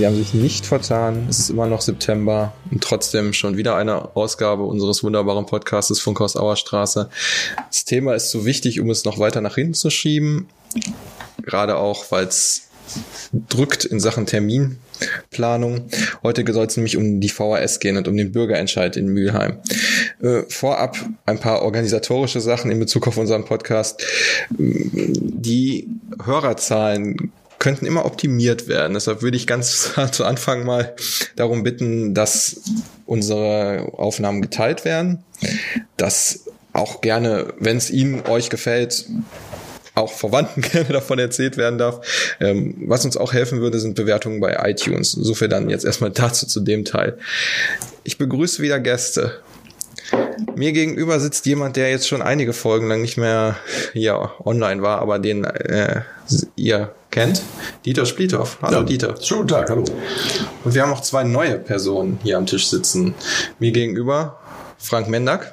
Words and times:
Sie 0.00 0.06
haben 0.06 0.16
sich 0.16 0.32
nicht 0.32 0.64
vertan. 0.64 1.26
Es 1.28 1.40
ist 1.40 1.50
immer 1.50 1.66
noch 1.66 1.82
September 1.82 2.54
und 2.70 2.82
trotzdem 2.82 3.34
schon 3.34 3.58
wieder 3.58 3.76
eine 3.76 4.16
Ausgabe 4.16 4.62
unseres 4.62 5.04
wunderbaren 5.04 5.44
Podcastes 5.44 6.00
Funkhaus 6.00 6.36
Auerstraße. 6.36 7.10
Das 7.70 7.84
Thema 7.84 8.14
ist 8.14 8.30
so 8.30 8.46
wichtig, 8.46 8.80
um 8.80 8.88
es 8.88 9.04
noch 9.04 9.18
weiter 9.18 9.42
nach 9.42 9.56
hinten 9.56 9.74
zu 9.74 9.90
schieben. 9.90 10.48
Gerade 11.42 11.76
auch, 11.76 12.10
weil 12.12 12.24
es 12.24 12.70
drückt 13.50 13.84
in 13.84 14.00
Sachen 14.00 14.24
Terminplanung. 14.24 15.90
Heute 16.22 16.50
soll 16.50 16.64
es 16.64 16.78
nämlich 16.78 16.96
um 16.96 17.20
die 17.20 17.28
VHS 17.28 17.78
gehen 17.78 17.98
und 17.98 18.08
um 18.08 18.16
den 18.16 18.32
Bürgerentscheid 18.32 18.96
in 18.96 19.08
Mülheim. 19.08 19.58
Äh, 20.22 20.44
vorab 20.48 20.96
ein 21.26 21.40
paar 21.40 21.60
organisatorische 21.60 22.40
Sachen 22.40 22.70
in 22.70 22.78
Bezug 22.78 23.06
auf 23.06 23.18
unseren 23.18 23.44
Podcast. 23.44 24.02
Die 24.48 25.88
Hörerzahlen 26.24 27.32
könnten 27.60 27.86
immer 27.86 28.06
optimiert 28.06 28.66
werden. 28.66 28.94
Deshalb 28.94 29.22
würde 29.22 29.36
ich 29.36 29.46
ganz 29.46 29.92
zu 30.10 30.24
Anfang 30.24 30.64
mal 30.64 30.96
darum 31.36 31.62
bitten, 31.62 32.14
dass 32.14 32.62
unsere 33.06 33.92
Aufnahmen 33.92 34.42
geteilt 34.42 34.84
werden, 34.84 35.22
dass 35.96 36.46
auch 36.72 37.00
gerne, 37.00 37.52
wenn 37.60 37.76
es 37.76 37.90
Ihnen 37.90 38.26
euch 38.26 38.50
gefällt, 38.50 39.04
auch 39.94 40.12
Verwandten 40.12 40.60
gerne 40.72 40.88
davon 40.88 41.18
erzählt 41.18 41.56
werden 41.56 41.78
darf. 41.78 42.34
Ähm, 42.40 42.76
was 42.86 43.04
uns 43.04 43.16
auch 43.16 43.32
helfen 43.32 43.60
würde, 43.60 43.78
sind 43.78 43.94
Bewertungen 43.94 44.40
bei 44.40 44.56
iTunes. 44.68 45.14
Insofern 45.14 45.50
dann 45.50 45.70
jetzt 45.70 45.84
erstmal 45.84 46.10
dazu 46.14 46.46
zu 46.46 46.60
dem 46.60 46.84
Teil. 46.84 47.18
Ich 48.04 48.18
begrüße 48.18 48.62
wieder 48.62 48.80
Gäste. 48.80 49.40
Mir 50.56 50.72
gegenüber 50.72 51.20
sitzt 51.20 51.46
jemand, 51.46 51.76
der 51.76 51.90
jetzt 51.90 52.08
schon 52.08 52.22
einige 52.22 52.52
Folgen 52.52 52.88
lang 52.88 53.02
nicht 53.02 53.16
mehr 53.16 53.56
hier 53.92 54.30
online 54.44 54.82
war, 54.82 55.00
aber 55.00 55.18
den 55.18 55.44
äh, 55.44 56.02
ihr 56.56 56.94
kennt. 57.10 57.42
Dieter 57.84 58.06
Splithoff. 58.06 58.58
Hallo 58.62 58.78
ja, 58.78 58.82
Dieter. 58.84 59.20
Schönen 59.20 59.48
Tag, 59.48 59.70
hallo. 59.70 59.84
Und 60.64 60.74
wir 60.74 60.82
haben 60.82 60.92
auch 60.92 61.02
zwei 61.02 61.24
neue 61.24 61.58
Personen 61.58 62.18
hier 62.22 62.38
am 62.38 62.46
Tisch 62.46 62.68
sitzen. 62.68 63.14
Mir 63.58 63.72
gegenüber 63.72 64.38
Frank 64.78 65.08
Mendak. 65.08 65.52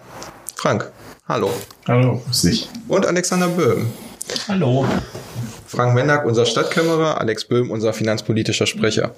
Frank, 0.56 0.92
hallo. 1.28 1.52
Hallo, 1.88 2.22
grüß 2.26 2.42
dich. 2.42 2.70
Und 2.88 3.06
Alexander 3.06 3.48
Böhm. 3.48 3.92
Hallo. 4.48 4.86
Frank 5.68 5.94
Mendak, 5.94 6.26
unser 6.26 6.46
Stadtkämmerer, 6.46 7.20
Alex 7.20 7.46
Böhm, 7.46 7.72
unser 7.72 7.92
finanzpolitischer 7.92 8.66
Sprecher. 8.66 9.14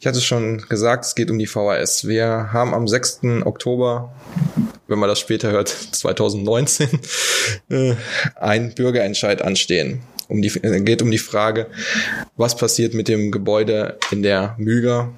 Ich 0.00 0.06
hatte 0.06 0.22
schon 0.22 0.64
gesagt, 0.68 1.04
es 1.04 1.14
geht 1.14 1.30
um 1.30 1.38
die 1.38 1.46
VHS. 1.46 2.08
Wir 2.08 2.48
haben 2.52 2.72
am 2.72 2.88
6. 2.88 3.20
Oktober, 3.44 4.10
wenn 4.88 4.98
man 4.98 5.08
das 5.08 5.20
später 5.20 5.50
hört, 5.50 5.68
2019, 5.92 6.88
äh, 7.70 7.94
ein 8.36 8.74
Bürgerentscheid 8.74 9.42
anstehen. 9.42 10.02
Um 10.28 10.40
die, 10.40 10.48
äh, 10.62 10.80
geht 10.80 11.02
um 11.02 11.10
die 11.10 11.18
Frage, 11.18 11.66
was 12.36 12.56
passiert 12.56 12.94
mit 12.94 13.08
dem 13.08 13.30
Gebäude 13.30 13.98
in 14.10 14.22
der 14.22 14.54
Müger? 14.58 15.12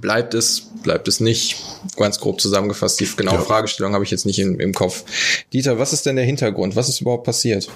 Bleibt 0.00 0.34
es, 0.34 0.70
bleibt 0.82 1.08
es 1.08 1.18
nicht? 1.18 1.56
Ganz 1.96 2.20
grob 2.20 2.40
zusammengefasst, 2.40 3.00
die 3.00 3.08
genaue 3.16 3.38
ja. 3.38 3.40
Fragestellung 3.40 3.94
habe 3.94 4.04
ich 4.04 4.10
jetzt 4.10 4.26
nicht 4.26 4.38
im, 4.38 4.60
im 4.60 4.72
Kopf. 4.72 5.04
Dieter, 5.52 5.78
was 5.78 5.92
ist 5.92 6.06
denn 6.06 6.16
der 6.16 6.24
Hintergrund? 6.24 6.76
Was 6.76 6.88
ist 6.88 7.00
überhaupt 7.00 7.24
passiert? 7.24 7.68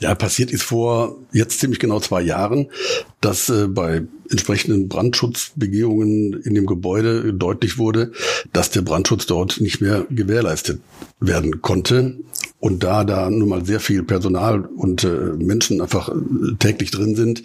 Ja, 0.00 0.14
passiert 0.14 0.50
ist 0.50 0.62
vor 0.62 1.18
jetzt 1.30 1.60
ziemlich 1.60 1.78
genau 1.78 2.00
zwei 2.00 2.22
Jahren, 2.22 2.68
dass 3.20 3.50
äh, 3.50 3.68
bei 3.68 4.02
entsprechenden 4.30 4.88
Brandschutzbegehungen 4.88 6.40
in 6.42 6.54
dem 6.54 6.64
Gebäude 6.64 7.34
deutlich 7.34 7.76
wurde, 7.76 8.12
dass 8.54 8.70
der 8.70 8.80
Brandschutz 8.80 9.26
dort 9.26 9.60
nicht 9.60 9.82
mehr 9.82 10.06
gewährleistet 10.08 10.80
werden 11.20 11.60
konnte. 11.60 12.16
Und 12.60 12.82
da 12.82 13.04
da 13.04 13.28
nun 13.28 13.48
mal 13.50 13.66
sehr 13.66 13.80
viel 13.80 14.02
Personal 14.02 14.64
und 14.64 15.04
äh, 15.04 15.08
Menschen 15.38 15.82
einfach 15.82 16.08
äh, 16.08 16.54
täglich 16.58 16.90
drin 16.90 17.14
sind, 17.14 17.42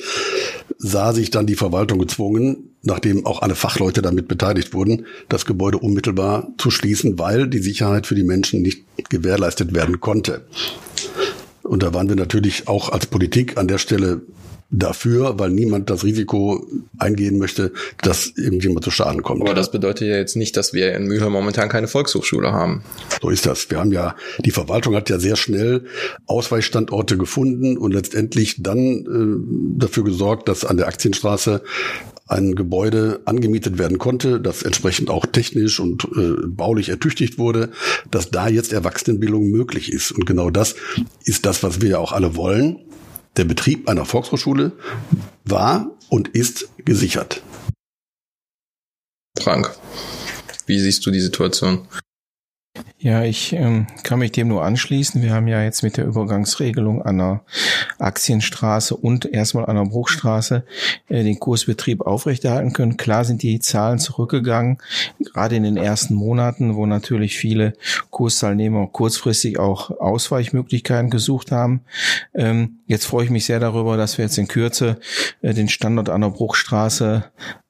sah 0.78 1.12
sich 1.12 1.32
dann 1.32 1.48
die 1.48 1.56
Verwaltung 1.56 2.00
gezwungen, 2.00 2.70
nachdem 2.84 3.26
auch 3.26 3.42
alle 3.42 3.56
Fachleute 3.56 4.02
damit 4.02 4.30
beteiligt 4.30 4.74
wurden, 4.74 5.08
das 5.28 5.46
Gebäude 5.46 5.80
unmittelbar 5.80 6.54
zu 6.58 6.72
schließen, 6.72 7.20
weil 7.20 7.50
die 7.50 7.60
Sicherheit 7.60 8.08
für 8.08 8.16
die 8.16 8.24
Menschen 8.24 8.62
nicht 8.62 8.84
gewährleistet 9.10 9.74
werden 9.74 10.00
konnte. 10.00 10.46
Und 11.66 11.84
da 11.84 11.94
waren 11.94 12.08
wir 12.10 12.16
natürlich 12.16 12.68
auch 12.68 12.90
als 12.90 13.08
Politik 13.08 13.58
an 13.58 13.68
der 13.68 13.80
Stelle 13.80 14.22
dafür, 14.72 15.38
weil 15.40 15.52
niemand 15.52 15.90
das 15.90 16.04
Risiko 16.04 16.66
eingehen 16.98 17.38
möchte, 17.38 17.72
dass 18.02 18.34
irgendjemand 18.36 18.84
zu 18.84 18.92
Schaden 18.92 19.22
kommt. 19.22 19.42
Aber 19.42 19.54
das 19.54 19.72
bedeutet 19.72 20.08
ja 20.08 20.18
jetzt 20.18 20.36
nicht, 20.36 20.58
dass 20.58 20.74
wir 20.74 20.94
in 20.94 21.06
Mülheim 21.08 21.32
momentan 21.32 21.70
keine 21.70 21.88
Volkshochschule 21.88 22.52
haben. 22.52 22.84
So 23.22 23.30
ist 23.30 23.46
das. 23.46 23.70
Wir 23.70 23.80
haben 23.80 23.92
ja, 23.92 24.16
die 24.40 24.52
Verwaltung 24.52 24.96
hat 24.96 25.10
ja 25.10 25.20
sehr 25.20 25.36
schnell 25.36 25.86
Ausweichstandorte 26.26 27.18
gefunden 27.18 27.78
und 27.78 27.94
letztendlich 27.94 28.62
dann 28.62 29.78
äh, 29.78 29.80
dafür 29.80 30.04
gesorgt, 30.04 30.50
dass 30.50 30.66
an 30.66 30.78
der 30.78 30.88
Aktienstraße 30.88 31.62
ein 32.28 32.56
Gebäude 32.56 33.22
angemietet 33.26 33.78
werden 33.78 34.00
konnte, 34.00 34.42
das 34.42 34.64
entsprechend 34.64 35.10
auch 35.10 35.26
technisch 35.26 35.80
und 35.80 36.06
äh, 36.16 36.48
baulich 36.48 36.90
ertüchtigt 36.90 37.38
wurde, 37.38 37.72
dass 38.10 38.32
da 38.32 38.48
jetzt 38.48 38.74
Erwachsenenbildung 38.74 39.52
möglich 39.52 39.92
ist. 39.92 40.12
Und 40.12 40.26
genau 40.26 40.50
das 40.50 40.76
ist 41.24 41.46
das, 41.46 41.62
was 41.62 41.82
wir 41.82 41.90
ja 41.90 42.00
auch 42.00 42.14
alle 42.14 42.36
wollen. 42.36 42.80
Der 43.38 43.46
Betrieb 43.46 43.88
einer 43.90 44.06
Volkshochschule 44.06 44.72
war 45.44 45.92
und 46.10 46.30
ist 46.30 46.70
gesichert. 46.84 47.44
Frank, 49.40 49.76
wie 50.66 50.80
siehst 50.80 51.06
du 51.06 51.12
die 51.12 51.20
Situation? 51.20 51.88
Ja, 53.06 53.24
ich 53.24 53.54
ähm, 53.54 53.86
kann 54.02 54.18
mich 54.18 54.32
dem 54.32 54.48
nur 54.48 54.64
anschließen. 54.64 55.22
Wir 55.22 55.32
haben 55.32 55.46
ja 55.46 55.62
jetzt 55.62 55.84
mit 55.84 55.96
der 55.96 56.08
Übergangsregelung 56.08 57.04
an 57.04 57.20
der 57.20 57.42
Aktienstraße 58.00 58.96
und 58.96 59.32
erstmal 59.32 59.68
an 59.68 59.76
der 59.76 59.84
Bruchstraße 59.84 60.64
äh, 61.08 61.24
den 61.24 61.40
Kursbetrieb 61.40 62.02
aufrechterhalten 62.02 62.74
können. 62.74 62.98
Klar 62.98 63.24
sind 63.24 63.44
die 63.44 63.60
Zahlen 63.60 64.00
zurückgegangen, 64.00 64.80
gerade 65.20 65.56
in 65.56 65.62
den 65.62 65.78
ersten 65.78 66.16
Monaten, 66.16 66.74
wo 66.74 66.88
natürlich 66.88 67.38
viele 67.38 67.74
Kursteilnehmer 68.10 68.88
kurzfristig 68.88 69.60
auch 69.60 69.92
Ausweichmöglichkeiten 69.92 71.12
gesucht 71.12 71.52
haben. 71.52 71.82
Ähm, 72.34 72.80
jetzt 72.88 73.06
freue 73.06 73.26
ich 73.26 73.30
mich 73.30 73.46
sehr 73.46 73.60
darüber, 73.60 73.98
dass 73.98 74.18
wir 74.18 74.26
jetzt 74.26 74.40
in 74.40 74.48
Kürze 74.48 75.00
äh, 75.44 75.54
den 75.54 75.70
Standort 75.70 76.10
an 76.10 76.22
der 76.22 76.30
Bruchstraße 76.30 77.26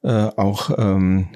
äh, 0.06 0.30
auch 0.36 0.70
ähm, 0.78 1.26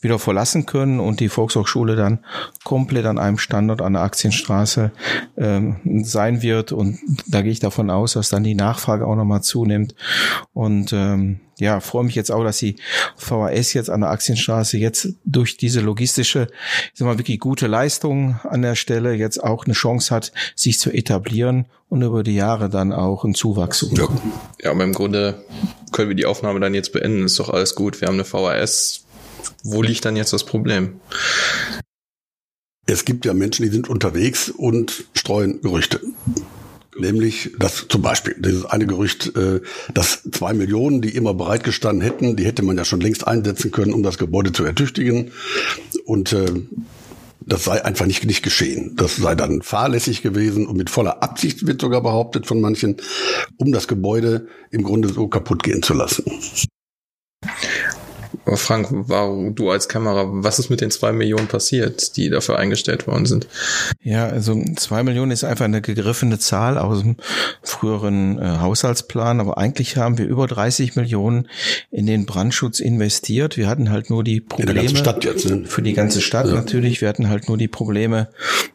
wieder 0.00 0.18
verlassen 0.18 0.66
können 0.66 0.98
und 0.98 1.20
die 1.20 1.28
Volkshochschule 1.28 1.94
dann 1.94 2.24
komplett 2.64 3.04
an 3.04 3.18
einem 3.28 3.38
Standort 3.38 3.82
an 3.82 3.94
der 3.94 4.02
Aktienstraße 4.02 4.92
ähm, 5.36 5.76
sein 6.04 6.42
wird. 6.42 6.72
Und 6.72 6.98
da 7.26 7.42
gehe 7.42 7.52
ich 7.52 7.60
davon 7.60 7.90
aus, 7.90 8.14
dass 8.14 8.28
dann 8.28 8.44
die 8.44 8.54
Nachfrage 8.54 9.06
auch 9.06 9.16
nochmal 9.16 9.42
zunimmt. 9.42 9.94
Und 10.52 10.92
ähm, 10.92 11.40
ja, 11.58 11.80
freue 11.80 12.04
mich 12.04 12.14
jetzt 12.14 12.30
auch, 12.30 12.44
dass 12.44 12.58
die 12.58 12.76
VHS 13.16 13.72
jetzt 13.72 13.90
an 13.90 14.00
der 14.00 14.10
Aktienstraße 14.10 14.78
jetzt 14.78 15.14
durch 15.24 15.56
diese 15.56 15.80
logistische, 15.80 16.48
ich 16.92 16.98
sag 16.98 17.06
mal, 17.06 17.18
wirklich 17.18 17.40
gute 17.40 17.66
Leistung 17.66 18.38
an 18.44 18.62
der 18.62 18.76
Stelle 18.76 19.14
jetzt 19.14 19.42
auch 19.42 19.64
eine 19.64 19.74
Chance 19.74 20.14
hat, 20.14 20.32
sich 20.54 20.78
zu 20.78 20.90
etablieren 20.90 21.66
und 21.88 22.02
über 22.02 22.22
die 22.22 22.34
Jahre 22.34 22.68
dann 22.68 22.92
auch 22.92 23.24
einen 23.24 23.34
Zuwachs 23.34 23.78
zu 23.78 23.90
bekommen. 23.90 24.20
Ja. 24.60 24.66
ja, 24.66 24.70
aber 24.70 24.84
im 24.84 24.92
Grunde 24.92 25.44
können 25.90 26.08
wir 26.08 26.16
die 26.16 26.26
Aufnahme 26.26 26.60
dann 26.60 26.74
jetzt 26.74 26.92
beenden. 26.92 27.24
Ist 27.24 27.38
doch 27.38 27.48
alles 27.48 27.74
gut. 27.74 28.00
Wir 28.00 28.08
haben 28.08 28.14
eine 28.14 28.24
VHS. 28.24 29.04
Wo 29.64 29.82
liegt 29.82 30.04
dann 30.04 30.16
jetzt 30.16 30.32
das 30.32 30.44
Problem? 30.44 31.00
Es 32.88 33.04
gibt 33.04 33.26
ja 33.26 33.34
Menschen, 33.34 33.64
die 33.64 33.70
sind 33.70 33.90
unterwegs 33.90 34.48
und 34.48 35.04
streuen 35.12 35.60
Gerüchte. 35.60 36.00
Nämlich, 36.98 37.52
dass 37.58 37.86
zum 37.86 38.00
Beispiel 38.00 38.34
dieses 38.38 38.64
eine 38.64 38.86
Gerücht, 38.86 39.36
äh, 39.36 39.60
dass 39.92 40.22
zwei 40.32 40.54
Millionen, 40.54 41.02
die 41.02 41.14
immer 41.14 41.34
bereitgestanden 41.34 42.00
hätten, 42.00 42.34
die 42.34 42.46
hätte 42.46 42.62
man 42.62 42.78
ja 42.78 42.86
schon 42.86 43.02
längst 43.02 43.26
einsetzen 43.26 43.72
können, 43.72 43.92
um 43.92 44.02
das 44.02 44.16
Gebäude 44.16 44.52
zu 44.52 44.64
ertüchtigen. 44.64 45.32
Und 46.06 46.32
äh, 46.32 46.46
das 47.40 47.64
sei 47.64 47.84
einfach 47.84 48.06
nicht, 48.06 48.24
nicht 48.24 48.42
geschehen. 48.42 48.96
Das 48.96 49.16
sei 49.16 49.34
dann 49.34 49.60
fahrlässig 49.60 50.22
gewesen 50.22 50.66
und 50.66 50.78
mit 50.78 50.88
voller 50.88 51.22
Absicht 51.22 51.66
wird 51.66 51.82
sogar 51.82 52.02
behauptet 52.02 52.46
von 52.46 52.58
manchen, 52.60 52.96
um 53.58 53.70
das 53.70 53.86
Gebäude 53.86 54.48
im 54.70 54.82
Grunde 54.82 55.08
so 55.12 55.28
kaputt 55.28 55.62
gehen 55.62 55.82
zu 55.82 55.92
lassen. 55.92 56.24
Frank, 58.56 58.88
warum 58.90 59.54
du 59.54 59.70
als 59.70 59.88
Kamera, 59.88 60.24
was 60.28 60.58
ist 60.58 60.70
mit 60.70 60.80
den 60.80 60.90
zwei 60.90 61.12
Millionen 61.12 61.48
passiert, 61.48 62.16
die 62.16 62.30
dafür 62.30 62.58
eingestellt 62.58 63.06
worden 63.06 63.26
sind? 63.26 63.46
Ja, 64.02 64.26
also 64.26 64.62
zwei 64.76 65.02
Millionen 65.02 65.30
ist 65.30 65.44
einfach 65.44 65.64
eine 65.64 65.82
gegriffene 65.82 66.38
Zahl 66.38 66.78
aus 66.78 67.02
dem 67.02 67.16
früheren 67.62 68.38
äh, 68.38 68.58
Haushaltsplan, 68.58 69.40
aber 69.40 69.58
eigentlich 69.58 69.96
haben 69.96 70.18
wir 70.18 70.26
über 70.26 70.46
30 70.46 70.96
Millionen 70.96 71.48
in 71.90 72.06
den 72.06 72.26
Brandschutz 72.26 72.80
investiert. 72.80 73.56
Wir 73.56 73.68
hatten 73.68 73.90
halt 73.90 74.10
nur 74.10 74.24
die 74.24 74.40
Probleme 74.40 74.82
jetzt, 74.82 75.46
ne? 75.46 75.64
für 75.66 75.82
die 75.82 75.92
ganze 75.92 76.20
Stadt 76.20 76.46
ja. 76.46 76.54
natürlich. 76.54 77.00
Wir 77.00 77.08
hatten 77.08 77.28
halt 77.28 77.48
nur 77.48 77.58
die 77.58 77.68
Probleme, 77.68 78.28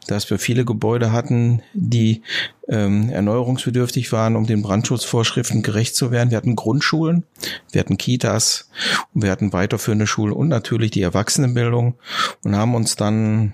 dass 0.08 0.30
wir 0.30 0.40
viele 0.40 0.66
Gebäude 0.66 1.12
hatten, 1.12 1.62
die 1.74 2.22
ähm, 2.68 3.10
erneuerungsbedürftig 3.10 4.12
waren, 4.12 4.36
um 4.36 4.46
den 4.46 4.62
Brandschutzvorschriften 4.62 5.64
gerecht 5.64 5.96
zu 5.96 6.12
werden. 6.12 6.32
Wir 6.32 6.38
hatten 6.38 6.56
Grundschulen, 6.56 7.24
wir 7.72 7.80
hatten 7.80 7.98
Kitas 7.98 8.70
und 9.14 9.24
wir 9.24 9.32
hatten 9.32 9.54
weiterführende 9.54 10.08
Schulen 10.08 10.34
und 10.34 10.48
natürlich 10.48 10.92
die 10.92 11.02
Erwachsenenbildung 11.02 11.96
und 12.44 12.56
haben 12.56 12.76
uns 12.76 12.96
dann 12.96 13.54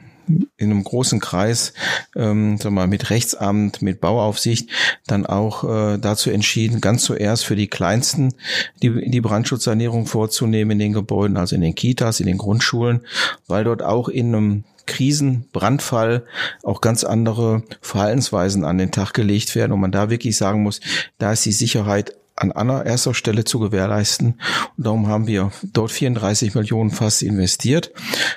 in 0.58 0.72
einem 0.72 0.84
großen 0.84 1.20
Kreis, 1.20 1.74
ähm, 2.16 2.58
sag 2.58 2.72
mal, 2.72 2.88
mit 2.88 3.10
Rechtsamt, 3.10 3.82
mit 3.82 4.00
Bauaufsicht, 4.00 4.70
dann 5.08 5.26
auch 5.26 5.64
äh, 5.64 5.98
dazu 5.98 6.30
entschieden, 6.30 6.82
ganz 6.82 7.04
zuerst 7.04 7.46
für 7.46 7.56
die 7.56 7.68
Kleinsten 7.68 8.34
die, 8.82 9.10
die 9.10 9.22
Brandschutzsanierung 9.22 10.06
vorzunehmen 10.06 10.72
in 10.72 10.80
den 10.80 10.94
Gebäuden, 10.94 11.38
also 11.38 11.56
in 11.56 11.62
den 11.62 11.76
Kitas, 11.76 12.20
in 12.20 12.28
den 12.28 12.38
Grundschulen, 12.38 13.02
weil 13.48 13.64
dort 13.64 13.82
auch 13.82 14.08
in 14.08 14.36
einem 14.36 14.64
Krisen, 14.90 15.46
Brandfall 15.54 16.26
auch 16.64 16.82
ganz 16.82 17.06
andere 17.06 17.64
Verhaltensweisen 17.80 18.66
an 18.66 18.78
den 18.78 18.92
Tag 18.92 19.14
gelegt 19.14 19.56
werden 19.56 19.72
und 19.72 19.80
man 19.80 19.92
da 19.92 20.10
wirklich 20.10 20.36
sagen 20.36 20.64
muss, 20.64 20.82
da 21.20 21.32
ist 21.32 21.46
die 21.46 21.54
Sicherheit 21.54 22.16
an 22.36 22.52
allererster 22.52 23.14
Stelle 23.14 23.44
zu 23.44 23.60
gewährleisten. 23.60 24.40
Und 24.78 24.86
darum 24.86 25.08
haben 25.08 25.28
wir 25.28 25.52
dort 25.74 25.92
34 25.92 26.56
Millionen 26.56 26.92
fast 26.92 27.22
investiert, 27.22 27.92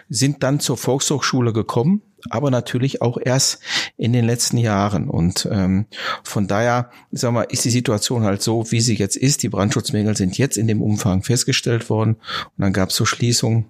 sind 0.09 0.43
dann 0.43 0.61
zur 0.61 0.77
Volkshochschule 0.77 1.53
gekommen, 1.53 2.03
aber 2.31 2.51
natürlich 2.51 3.01
auch 3.01 3.19
erst 3.23 3.61
in 3.97 4.13
den 4.13 4.25
letzten 4.25 4.59
Jahren. 4.59 5.09
Und 5.09 5.49
ähm, 5.51 5.87
von 6.23 6.49
daher, 6.49 6.91
sag 7.13 7.33
mal, 7.33 7.43
ist 7.43 7.65
die 7.65 7.71
Situation 7.71 8.25
halt 8.25 8.43
so, 8.43 8.71
wie 8.71 8.81
sie 8.81 8.97
jetzt 8.97 9.17
ist. 9.17 9.43
Die 9.43 9.49
Brandschutzmängel 9.49 10.17
sind 10.17 10.37
jetzt 10.39 10.57
in 10.57 10.67
dem 10.67 10.83
Umfang 10.83 11.23
festgestellt 11.23 11.89
worden 11.89 12.17
und 12.57 12.59
dann 12.59 12.73
gab 12.73 12.91
es 12.91 12.97
zur 12.97 13.07
Schließung 13.07 13.67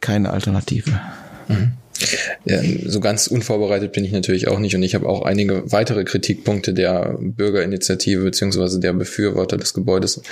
keine 0.00 0.30
Alternative. 0.30 1.00
Mhm. 1.48 1.72
Ja, 2.44 2.60
so 2.86 3.00
ganz 3.00 3.26
unvorbereitet 3.26 3.92
bin 3.92 4.04
ich 4.04 4.12
natürlich 4.12 4.48
auch 4.48 4.58
nicht 4.58 4.74
und 4.74 4.82
ich 4.82 4.94
habe 4.94 5.08
auch 5.08 5.22
einige 5.22 5.70
weitere 5.70 6.04
Kritikpunkte 6.04 6.72
der 6.72 7.16
Bürgerinitiative 7.20 8.22
beziehungsweise 8.22 8.80
der 8.80 8.92
Befürworter 8.92 9.56
des 9.56 9.74
Gebäudes 9.74 10.22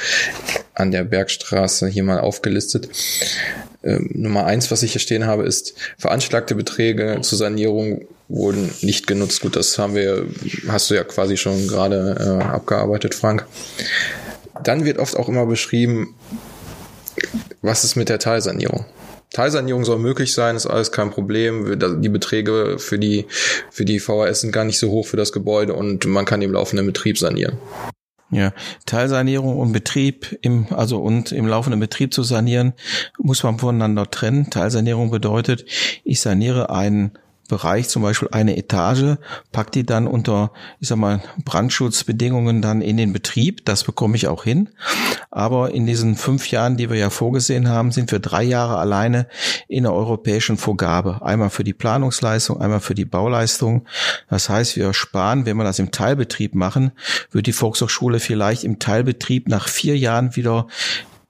an 0.75 0.91
der 0.91 1.05
Bergstraße 1.05 1.89
hier 1.89 2.05
mal 2.05 2.21
aufgelistet. 2.21 2.89
Ähm, 3.83 4.11
Nummer 4.15 4.47
eins, 4.47 4.71
was 4.71 4.83
ich 4.83 4.93
hier 4.93 5.01
stehen 5.01 5.27
habe, 5.27 5.45
ist 5.45 5.75
veranschlagte 5.99 6.55
Beträge 6.55 7.19
zur 7.23 7.39
Sanierung 7.39 8.07
wurden 8.29 8.71
nicht 8.83 9.07
genutzt. 9.07 9.41
Gut, 9.41 9.57
das 9.57 9.79
haben 9.79 9.95
wir, 9.95 10.27
hast 10.69 10.91
du 10.91 10.95
ja 10.95 11.05
quasi 11.05 11.37
schon 11.37 11.67
gerade 11.67 12.41
äh, 12.41 12.45
abgearbeitet, 12.45 13.15
Frank. 13.15 13.47
Dann 14.63 14.85
wird 14.85 14.99
oft 14.99 15.17
auch 15.17 15.29
immer 15.29 15.47
beschrieben, 15.47 16.15
was 17.63 17.85
ist 17.85 17.97
mit 17.97 18.09
der 18.09 18.19
Teilsanierung? 18.19 18.85
Teilsanierung 19.33 19.85
soll 19.85 19.99
möglich 19.99 20.33
sein, 20.33 20.57
ist 20.57 20.67
alles 20.67 20.91
kein 20.91 21.11
Problem. 21.11 21.79
Die 22.03 22.09
Beträge 22.09 22.77
für 22.79 22.99
die, 22.99 23.27
für 23.71 23.85
die 23.85 24.01
VHS 24.01 24.41
sind 24.41 24.53
gar 24.53 24.65
nicht 24.65 24.79
so 24.79 24.91
hoch 24.91 25.07
für 25.07 25.17
das 25.17 25.33
Gebäude 25.33 25.75
und 25.75 26.07
man 26.07 26.25
kann 26.25 26.43
im 26.43 26.53
laufenden 26.53 26.87
Betrieb 26.87 27.19
sanieren. 27.19 27.59
Ja, 28.31 28.53
Teilsanierung 28.85 29.59
und 29.59 29.73
Betrieb 29.73 30.39
im, 30.43 30.67
also 30.71 31.01
und 31.01 31.33
im 31.33 31.47
laufenden 31.47 31.81
Betrieb 31.81 32.13
zu 32.13 32.23
sanieren, 32.23 32.75
muss 33.19 33.43
man 33.43 33.59
voneinander 33.59 34.11
trennen. 34.11 34.51
Teilsanierung 34.51 35.11
bedeutet, 35.11 35.65
ich 36.05 36.21
saniere 36.21 36.69
einen 36.69 37.13
Bereich, 37.49 37.89
zum 37.89 38.03
Beispiel 38.03 38.29
eine 38.31 38.57
Etage, 38.57 39.17
packt 39.53 39.75
die 39.75 39.85
dann 39.85 40.07
unter, 40.07 40.53
ich 40.81 40.89
sag 40.89 40.99
mal, 40.99 41.23
Brandschutzbedingungen 41.45 42.63
dann 42.63 42.83
in 42.83 42.97
den 42.97 43.13
Betrieb. 43.13 43.65
Das 43.65 43.85
bekomme 43.85 44.17
ich 44.17 44.29
auch 44.29 44.45
hin. 44.45 44.69
Aber 45.31 45.73
in 45.73 45.87
diesen 45.87 46.17
fünf 46.17 46.51
Jahren, 46.51 46.77
die 46.77 46.91
wir 46.91 46.97
ja 46.97 47.11
vorgesehen 47.11 47.69
haben, 47.69 47.91
sind 47.91 48.13
wir 48.13 48.19
drei 48.19 48.43
Jahre 48.43 48.79
alleine 48.79 49.27
in 49.67 49.85
der 49.85 49.93
europäischen 49.93 50.57
Vorgabe. 50.57 51.23
Einmal 51.23 51.51
für 51.51 51.65
die 51.65 51.75
Planungsleistung, 51.75 52.61
einmal 52.61 52.81
für 52.81 52.95
die 52.95 53.05
Bauleistung. 53.05 53.87
Das 54.29 54.49
heißt, 54.49 54.77
wir 54.77 54.93
sparen, 54.95 55.47
wenn 55.47 55.57
wir 55.57 55.65
das 55.65 55.79
im 55.79 55.91
Teilbetrieb 55.91 56.55
machen, 56.55 56.93
wird 57.31 57.47
die 57.47 57.53
Volkshochschule 57.53 58.21
vielleicht 58.21 58.65
im 58.65 58.79
Teilbetrieb 58.79 59.49
nach 59.49 59.69
vier 59.69 59.97
Jahren 59.97 60.37
wieder 60.37 60.67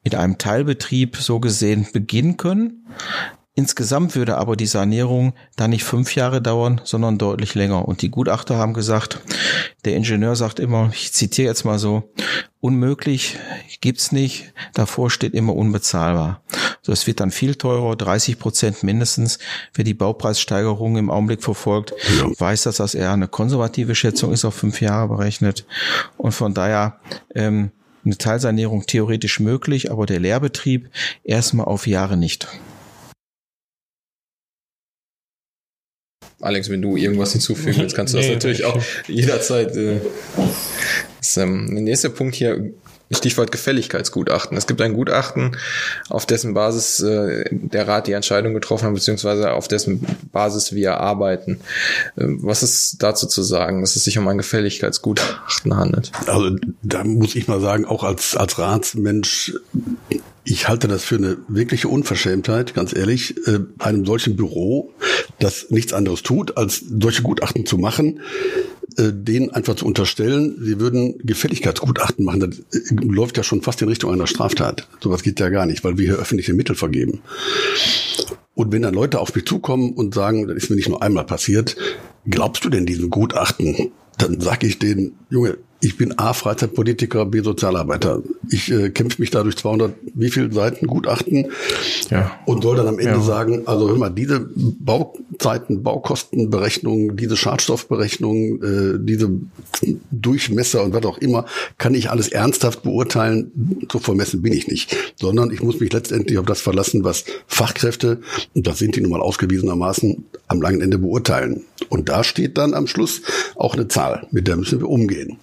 mit 0.04 0.14
einem 0.14 0.38
Teilbetrieb 0.38 1.16
so 1.16 1.40
gesehen 1.40 1.86
beginnen 1.92 2.36
können. 2.36 2.86
Insgesamt 3.58 4.14
würde 4.14 4.36
aber 4.36 4.54
die 4.54 4.66
Sanierung 4.68 5.32
dann 5.56 5.70
nicht 5.70 5.82
fünf 5.82 6.14
Jahre 6.14 6.40
dauern, 6.40 6.80
sondern 6.84 7.18
deutlich 7.18 7.56
länger. 7.56 7.88
Und 7.88 8.02
die 8.02 8.08
Gutachter 8.08 8.56
haben 8.56 8.72
gesagt, 8.72 9.18
der 9.84 9.96
Ingenieur 9.96 10.36
sagt 10.36 10.60
immer, 10.60 10.90
ich 10.94 11.12
zitiere 11.12 11.48
jetzt 11.48 11.64
mal 11.64 11.80
so, 11.80 12.14
unmöglich 12.60 13.36
gibt's 13.80 14.12
nicht, 14.12 14.52
davor 14.74 15.10
steht 15.10 15.34
immer 15.34 15.56
unbezahlbar. 15.56 16.40
So, 16.82 16.92
es 16.92 17.08
wird 17.08 17.18
dann 17.18 17.32
viel 17.32 17.56
teurer, 17.56 17.96
30 17.96 18.38
Prozent 18.38 18.84
mindestens. 18.84 19.40
Wer 19.74 19.82
die 19.82 19.92
Baupreissteigerung 19.92 20.96
im 20.96 21.10
Augenblick 21.10 21.42
verfolgt, 21.42 21.94
ja. 22.16 22.30
weiß, 22.38 22.62
dass 22.62 22.76
das 22.76 22.94
eher 22.94 23.10
eine 23.10 23.26
konservative 23.26 23.96
Schätzung 23.96 24.32
ist, 24.32 24.44
auf 24.44 24.54
fünf 24.54 24.80
Jahre 24.80 25.08
berechnet. 25.08 25.66
Und 26.16 26.30
von 26.30 26.54
daher 26.54 27.00
ähm, 27.34 27.72
eine 28.04 28.18
Teilsanierung 28.18 28.86
theoretisch 28.86 29.40
möglich, 29.40 29.90
aber 29.90 30.06
der 30.06 30.20
Lehrbetrieb 30.20 30.90
erstmal 31.24 31.66
auf 31.66 31.88
Jahre 31.88 32.16
nicht. 32.16 32.46
Alex, 36.40 36.70
wenn 36.70 36.82
du 36.82 36.96
irgendwas 36.96 37.32
hinzufügen 37.32 37.78
willst, 37.78 37.96
kannst 37.96 38.14
du 38.14 38.18
das 38.18 38.26
nee, 38.26 38.34
natürlich 38.34 38.64
auch 38.64 38.80
jederzeit. 39.06 39.74
Äh, 39.76 40.00
das, 41.18 41.36
ähm, 41.36 41.68
der 41.72 41.82
nächste 41.82 42.10
Punkt 42.10 42.34
hier, 42.36 42.72
Stichwort 43.10 43.50
Gefälligkeitsgutachten. 43.50 44.56
Es 44.56 44.66
gibt 44.66 44.80
ein 44.82 44.92
Gutachten, 44.92 45.56
auf 46.10 46.26
dessen 46.26 46.54
Basis 46.54 47.00
äh, 47.00 47.44
der 47.50 47.88
Rat 47.88 48.06
die 48.06 48.12
Entscheidung 48.12 48.54
getroffen 48.54 48.86
hat, 48.86 48.94
beziehungsweise 48.94 49.52
auf 49.52 49.66
dessen 49.66 50.04
Basis 50.30 50.74
wir 50.74 50.98
arbeiten. 50.98 51.60
Ähm, 52.18 52.40
was 52.42 52.62
ist 52.62 53.02
dazu 53.02 53.26
zu 53.26 53.42
sagen, 53.42 53.80
dass 53.80 53.96
es 53.96 54.04
sich 54.04 54.18
um 54.18 54.28
ein 54.28 54.38
Gefälligkeitsgutachten 54.38 55.76
handelt? 55.76 56.12
Also 56.26 56.56
da 56.82 57.02
muss 57.04 57.34
ich 57.34 57.48
mal 57.48 57.60
sagen, 57.60 57.86
auch 57.86 58.04
als, 58.04 58.36
als 58.36 58.58
Ratsmensch 58.58 59.54
ich 60.44 60.68
halte 60.68 60.88
das 60.88 61.04
für 61.04 61.16
eine 61.16 61.38
wirkliche 61.48 61.88
Unverschämtheit, 61.88 62.74
ganz 62.74 62.94
ehrlich, 62.94 63.36
äh, 63.46 63.60
einem 63.78 64.06
solchen 64.06 64.36
Büro, 64.36 64.92
das 65.38 65.70
nichts 65.70 65.92
anderes 65.92 66.22
tut, 66.22 66.56
als 66.56 66.82
solche 67.00 67.22
Gutachten 67.22 67.66
zu 67.66 67.78
machen, 67.78 68.20
äh, 68.96 69.12
denen 69.12 69.50
einfach 69.50 69.76
zu 69.76 69.86
unterstellen, 69.86 70.56
sie 70.60 70.80
würden 70.80 71.18
Gefälligkeitsgutachten 71.18 72.24
machen. 72.24 72.40
Das 72.40 72.58
äh, 72.58 72.94
läuft 72.94 73.36
ja 73.36 73.42
schon 73.42 73.62
fast 73.62 73.82
in 73.82 73.88
Richtung 73.88 74.12
einer 74.12 74.26
Straftat. 74.26 74.88
Sowas 75.02 75.22
geht 75.22 75.38
ja 75.40 75.50
gar 75.50 75.66
nicht, 75.66 75.84
weil 75.84 75.98
wir 75.98 76.06
hier 76.06 76.18
öffentliche 76.18 76.54
Mittel 76.54 76.74
vergeben. 76.74 77.20
Und 78.54 78.72
wenn 78.72 78.82
dann 78.82 78.94
Leute 78.94 79.20
auf 79.20 79.34
mich 79.34 79.44
zukommen 79.44 79.92
und 79.92 80.14
sagen, 80.14 80.48
das 80.48 80.56
ist 80.56 80.70
mir 80.70 80.76
nicht 80.76 80.88
nur 80.88 81.02
einmal 81.02 81.24
passiert, 81.24 81.76
glaubst 82.28 82.64
du 82.64 82.70
denn 82.70 82.86
diesem 82.86 83.10
Gutachten? 83.10 83.92
Dann 84.16 84.40
sage 84.40 84.66
ich 84.66 84.80
denen, 84.80 85.16
Junge, 85.30 85.58
ich 85.80 85.96
bin 85.96 86.18
A, 86.18 86.32
Freizeitpolitiker, 86.32 87.24
B, 87.26 87.40
Sozialarbeiter. 87.40 88.22
Ich 88.50 88.70
äh, 88.70 88.90
kämpfe 88.90 89.20
mich 89.20 89.30
da 89.30 89.42
durch 89.42 89.56
200, 89.56 89.94
wie 90.14 90.30
viel 90.30 90.52
Seiten 90.52 90.86
Gutachten 90.86 91.46
ja. 92.10 92.32
und 92.46 92.62
soll 92.62 92.76
dann 92.76 92.88
am 92.88 92.98
Ende 92.98 93.12
ja. 93.12 93.20
sagen, 93.20 93.62
also 93.66 93.88
hör 93.88 93.96
mal, 93.96 94.10
diese 94.10 94.48
Bauzeiten, 95.38 95.82
Baukostenberechnung, 95.84 97.16
diese 97.16 97.36
Schadstoffberechnung, 97.36 98.62
äh, 98.62 98.98
diese 99.00 99.30
Durchmesser 100.10 100.82
und 100.82 100.92
was 100.92 101.04
auch 101.04 101.18
immer, 101.18 101.44
kann 101.78 101.94
ich 101.94 102.10
alles 102.10 102.28
ernsthaft 102.28 102.82
beurteilen. 102.82 103.86
So 103.90 104.00
vermessen 104.00 104.42
bin 104.42 104.52
ich 104.52 104.66
nicht. 104.66 104.96
Sondern 105.16 105.52
ich 105.52 105.62
muss 105.62 105.78
mich 105.78 105.92
letztendlich 105.92 106.38
auf 106.38 106.46
das 106.46 106.60
verlassen, 106.60 107.04
was 107.04 107.24
Fachkräfte, 107.46 108.20
und 108.54 108.66
das 108.66 108.78
sind 108.78 108.96
die 108.96 109.00
nun 109.00 109.12
mal 109.12 109.20
ausgewiesenermaßen, 109.20 110.24
am 110.48 110.60
langen 110.60 110.80
Ende 110.80 110.98
beurteilen. 110.98 111.64
Und 111.88 112.08
da 112.08 112.24
steht 112.24 112.58
dann 112.58 112.74
am 112.74 112.88
Schluss 112.88 113.22
auch 113.54 113.74
eine 113.74 113.86
Zahl, 113.86 114.26
mit 114.32 114.48
der 114.48 114.56
müssen 114.56 114.80
wir 114.80 114.88
umgehen. 114.88 115.38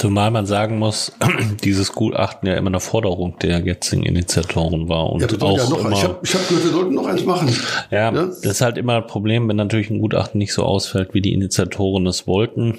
Zumal 0.00 0.30
man 0.30 0.46
sagen 0.46 0.78
muss, 0.78 1.12
dieses 1.62 1.92
Gutachten 1.92 2.48
ja 2.48 2.54
immer 2.54 2.68
eine 2.68 2.80
Forderung 2.80 3.38
der 3.40 3.60
jetzigen 3.60 4.02
Initiatoren 4.02 4.88
war. 4.88 5.12
Und 5.12 5.20
ja, 5.20 5.28
auch 5.42 5.58
ja 5.58 5.68
noch, 5.68 5.78
immer, 5.78 5.92
ich 5.92 6.04
habe 6.04 6.14
hab 6.14 6.48
gehört, 6.48 6.64
wir 6.64 6.70
sollten 6.70 6.94
noch 6.94 7.04
eins 7.04 7.26
machen. 7.26 7.54
Ja, 7.90 8.10
ja, 8.10 8.12
das 8.12 8.46
ist 8.46 8.60
halt 8.62 8.78
immer 8.78 8.96
ein 8.96 9.06
Problem, 9.06 9.46
wenn 9.46 9.56
natürlich 9.56 9.90
ein 9.90 10.00
Gutachten 10.00 10.38
nicht 10.38 10.54
so 10.54 10.62
ausfällt, 10.62 11.12
wie 11.12 11.20
die 11.20 11.34
Initiatoren 11.34 12.06
es 12.06 12.26
wollten. 12.26 12.78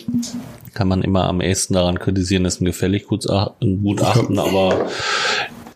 Kann 0.73 0.87
man 0.87 1.03
immer 1.03 1.25
am 1.25 1.41
ehesten 1.41 1.75
daran 1.75 1.99
kritisieren, 1.99 2.43
dass 2.43 2.59
ein 2.59 2.65
gefällig 2.65 3.05
Gutachten, 3.05 4.39
aber 4.39 4.87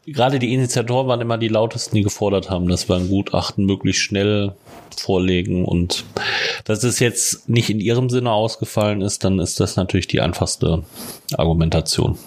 gerade 0.08 0.40
die 0.40 0.52
Initiatoren 0.52 1.08
waren 1.08 1.22
immer 1.22 1.38
die 1.38 1.48
lautesten, 1.48 1.96
die 1.96 2.02
gefordert 2.02 2.50
haben, 2.50 2.68
dass 2.68 2.90
wir 2.90 2.96
ein 2.96 3.08
Gutachten 3.08 3.68
möglichst 3.68 4.02
schnell 4.02 4.54
vorlegen 5.02 5.66
und 5.66 6.06
dass 6.66 6.84
es 6.84 7.00
jetzt 7.00 7.48
nicht 7.48 7.70
in 7.70 7.80
ihrem 7.80 8.10
Sinne 8.10 8.32
ausgefallen 8.32 9.02
ist, 9.02 9.24
dann 9.24 9.40
ist 9.40 9.60
das 9.60 9.76
natürlich 9.76 10.08
die 10.08 10.22
einfachste 10.22 10.84
Argumentation. 11.38 12.18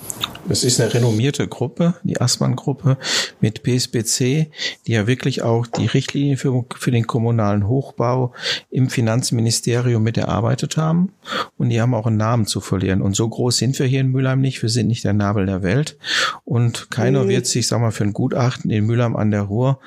Es 0.50 0.64
ist 0.64 0.80
eine 0.80 0.92
renommierte 0.92 1.46
Gruppe, 1.46 1.94
die 2.04 2.20
Assmann-Gruppe 2.20 2.96
mit 3.40 3.62
PSBC, 3.62 4.50
die 4.87 4.92
ja 4.92 5.06
wirklich 5.06 5.42
auch 5.42 5.66
die 5.66 5.87
Richtlinien 5.87 6.38
für, 6.38 6.64
für 6.75 6.90
den 6.90 7.06
kommunalen 7.06 7.68
Hochbau 7.68 8.32
im 8.70 8.88
Finanzministerium 8.88 10.02
mit 10.02 10.16
erarbeitet 10.16 10.78
haben. 10.78 11.12
Und 11.58 11.68
die 11.68 11.80
haben 11.80 11.94
auch 11.94 12.06
einen 12.06 12.16
Namen 12.16 12.46
zu 12.46 12.60
verlieren. 12.60 13.02
Und 13.02 13.14
so 13.14 13.28
groß 13.28 13.58
sind 13.58 13.78
wir 13.78 13.87
hier 13.87 14.00
in 14.00 14.10
Mülheim 14.10 14.40
nicht. 14.40 14.62
Wir 14.62 14.70
sind 14.70 14.87
nicht 14.87 15.04
der 15.04 15.12
Nabel 15.12 15.44
der 15.44 15.62
Welt. 15.62 15.98
Und 16.44 16.90
keiner 16.90 17.25
mhm. 17.25 17.28
wird 17.28 17.46
sich 17.46 17.66
sag 17.66 17.80
mal, 17.80 17.90
für 17.90 18.04
ein 18.04 18.14
Gutachten 18.14 18.70
in 18.70 18.87
Mülheim 18.87 19.16
an 19.16 19.30
der 19.30 19.42
Ruhr 19.42 19.80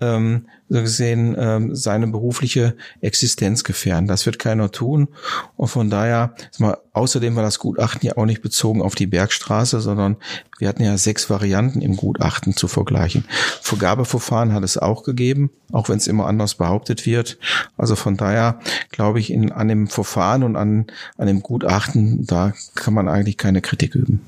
ähm, 0.00 0.46
so 0.68 0.80
gesehen 0.80 1.36
ähm, 1.38 1.74
seine 1.74 2.08
berufliche 2.08 2.76
Existenz 3.00 3.64
gefährden. 3.64 4.08
Das 4.08 4.26
wird 4.26 4.38
keiner 4.38 4.70
tun. 4.70 5.08
Und 5.56 5.68
von 5.68 5.90
daher, 5.90 6.34
mal, 6.58 6.76
außerdem 6.92 7.36
war 7.36 7.42
das 7.42 7.58
Gutachten 7.58 8.06
ja 8.06 8.16
auch 8.16 8.26
nicht 8.26 8.42
bezogen 8.42 8.82
auf 8.82 8.94
die 8.94 9.06
Bergstraße, 9.06 9.80
sondern 9.80 10.16
wir 10.58 10.68
hatten 10.68 10.82
ja 10.82 10.98
sechs 10.98 11.30
Varianten 11.30 11.82
im 11.82 11.96
Gutachten 11.96 12.56
zu 12.56 12.68
vergleichen. 12.68 13.24
Vergabeverfahren 13.62 14.52
hat 14.52 14.64
es 14.64 14.76
auch 14.76 15.02
gegeben, 15.04 15.50
auch 15.72 15.88
wenn 15.88 15.98
es 15.98 16.08
immer 16.08 16.26
anders 16.26 16.56
behauptet 16.56 17.06
wird. 17.06 17.38
Also 17.76 17.96
von 17.96 18.16
daher 18.16 18.58
glaube 18.90 19.20
ich, 19.20 19.32
in, 19.32 19.52
an 19.52 19.68
dem 19.68 19.86
Verfahren 19.86 20.42
und 20.42 20.56
an, 20.56 20.86
an 21.16 21.26
dem 21.26 21.42
Gutachten, 21.42 22.26
da 22.26 22.52
kann 22.74 22.94
man 22.94 23.08
eigentlich 23.08 23.36
keine 23.38 23.62
Kritik 23.62 23.94
üben. 23.94 24.20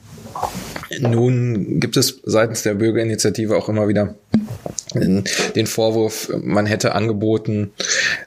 Nun 1.01 1.81
gibt 1.81 1.97
es 1.97 2.21
seitens 2.25 2.63
der 2.63 2.75
Bürgerinitiative 2.75 3.57
auch 3.57 3.69
immer 3.69 3.89
wieder 3.89 4.15
den 4.95 5.67
Vorwurf, 5.67 6.31
man 6.43 6.67
hätte 6.67 6.95
angeboten, 6.95 7.73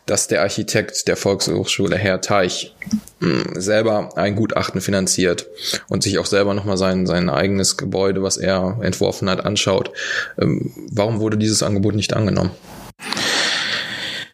dass 0.05 0.27
der 0.27 0.41
Architekt 0.41 1.07
der 1.07 1.17
Volkshochschule 1.17 1.97
Herr 1.97 2.21
Teich 2.21 2.75
hm, 3.19 3.43
selber 3.55 4.15
ein 4.15 4.35
Gutachten 4.35 4.81
finanziert 4.81 5.47
und 5.87 6.03
sich 6.03 6.19
auch 6.19 6.25
selber 6.25 6.53
nochmal 6.53 6.77
sein, 6.77 7.07
sein 7.07 7.29
eigenes 7.29 7.77
Gebäude, 7.77 8.21
was 8.21 8.37
er 8.37 8.77
entworfen 8.81 9.29
hat, 9.29 9.45
anschaut. 9.45 9.91
Ähm, 10.39 10.71
warum 10.91 11.19
wurde 11.19 11.37
dieses 11.37 11.63
Angebot 11.63 11.95
nicht 11.95 12.13
angenommen? 12.13 12.51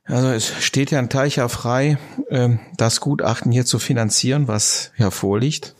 Also 0.05 0.29
es 0.29 0.63
steht 0.63 0.91
ja 0.91 0.99
ein 0.99 1.09
Teicher 1.09 1.49
frei, 1.49 1.97
ähm, 2.29 2.59
das 2.77 3.01
Gutachten 3.01 3.51
hier 3.51 3.65
zu 3.65 3.77
finanzieren, 3.77 4.47
was 4.47 4.91
hervorliegt. 4.95 5.75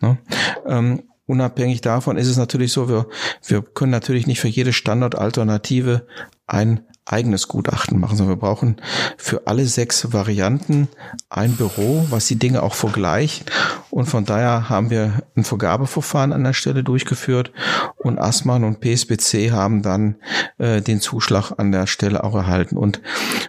Ne? 0.00 0.18
Ähm, 0.66 1.02
unabhängig 1.30 1.80
davon 1.80 2.16
ist 2.16 2.26
es 2.26 2.36
natürlich 2.36 2.72
so, 2.72 2.88
wir, 2.88 3.06
wir 3.46 3.62
können 3.62 3.92
natürlich 3.92 4.26
nicht 4.26 4.40
für 4.40 4.48
jede 4.48 4.72
Standardalternative 4.72 6.06
ein 6.48 6.84
eigenes 7.10 7.48
Gutachten 7.48 7.98
machen, 7.98 8.16
sondern 8.16 8.36
wir 8.36 8.40
brauchen 8.40 8.76
für 9.16 9.46
alle 9.46 9.66
sechs 9.66 10.12
Varianten 10.12 10.88
ein 11.28 11.56
Büro, 11.56 12.06
was 12.10 12.26
die 12.26 12.36
Dinge 12.36 12.62
auch 12.62 12.74
vergleicht. 12.74 13.50
Und 13.90 14.06
von 14.06 14.24
daher 14.24 14.68
haben 14.68 14.90
wir 14.90 15.22
ein 15.36 15.44
Vergabeverfahren 15.44 16.32
an 16.32 16.44
der 16.44 16.52
Stelle 16.52 16.84
durchgeführt 16.84 17.50
und 17.96 18.18
Assmann 18.18 18.64
und 18.64 18.80
PSBC 18.80 19.50
haben 19.50 19.82
dann 19.82 20.16
äh, 20.58 20.80
den 20.80 21.00
Zuschlag 21.00 21.52
an 21.56 21.72
der 21.72 21.86
Stelle 21.86 22.22
auch 22.22 22.34
erhalten. 22.34 22.76
Und 22.76 23.00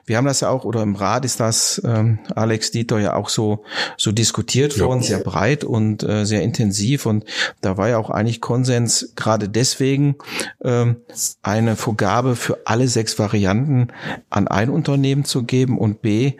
wir 0.06 0.18
haben 0.18 0.25
das 0.25 0.41
ja 0.41 0.50
auch, 0.50 0.65
oder 0.65 0.82
im 0.82 0.96
Rat 0.96 1.25
ist 1.25 1.39
das 1.39 1.82
ähm, 1.86 2.20
Alex 2.36 2.72
Dieter 2.72 3.00
ja 3.00 3.15
auch 3.15 3.30
so, 3.30 3.63
so 3.98 4.12
diskutiert 4.12 4.75
ja. 4.75 4.86
worden, 4.86 5.03
sehr 5.03 5.20
breit 5.20 5.63
und 5.63 6.03
äh, 6.03 6.25
sehr 6.25 6.41
intensiv. 6.41 7.06
Und 7.06 7.25
da 7.62 7.77
war 7.77 7.89
ja 7.89 7.98
auch 7.98 8.10
eigentlich 8.10 8.41
Konsens, 8.41 9.13
gerade 9.15 9.48
deswegen 9.48 10.15
ähm, 10.63 10.98
eine 11.44 11.75
Vergabe 11.75 12.36
für 12.36 12.60
alle 12.65 12.88
sechs 12.88 13.20
Varianten 13.20 13.50
an 14.29 14.48
ein 14.48 14.70
Unternehmen 14.70 15.25
zu 15.25 15.43
geben 15.43 15.77
und 15.77 16.01
B, 16.01 16.34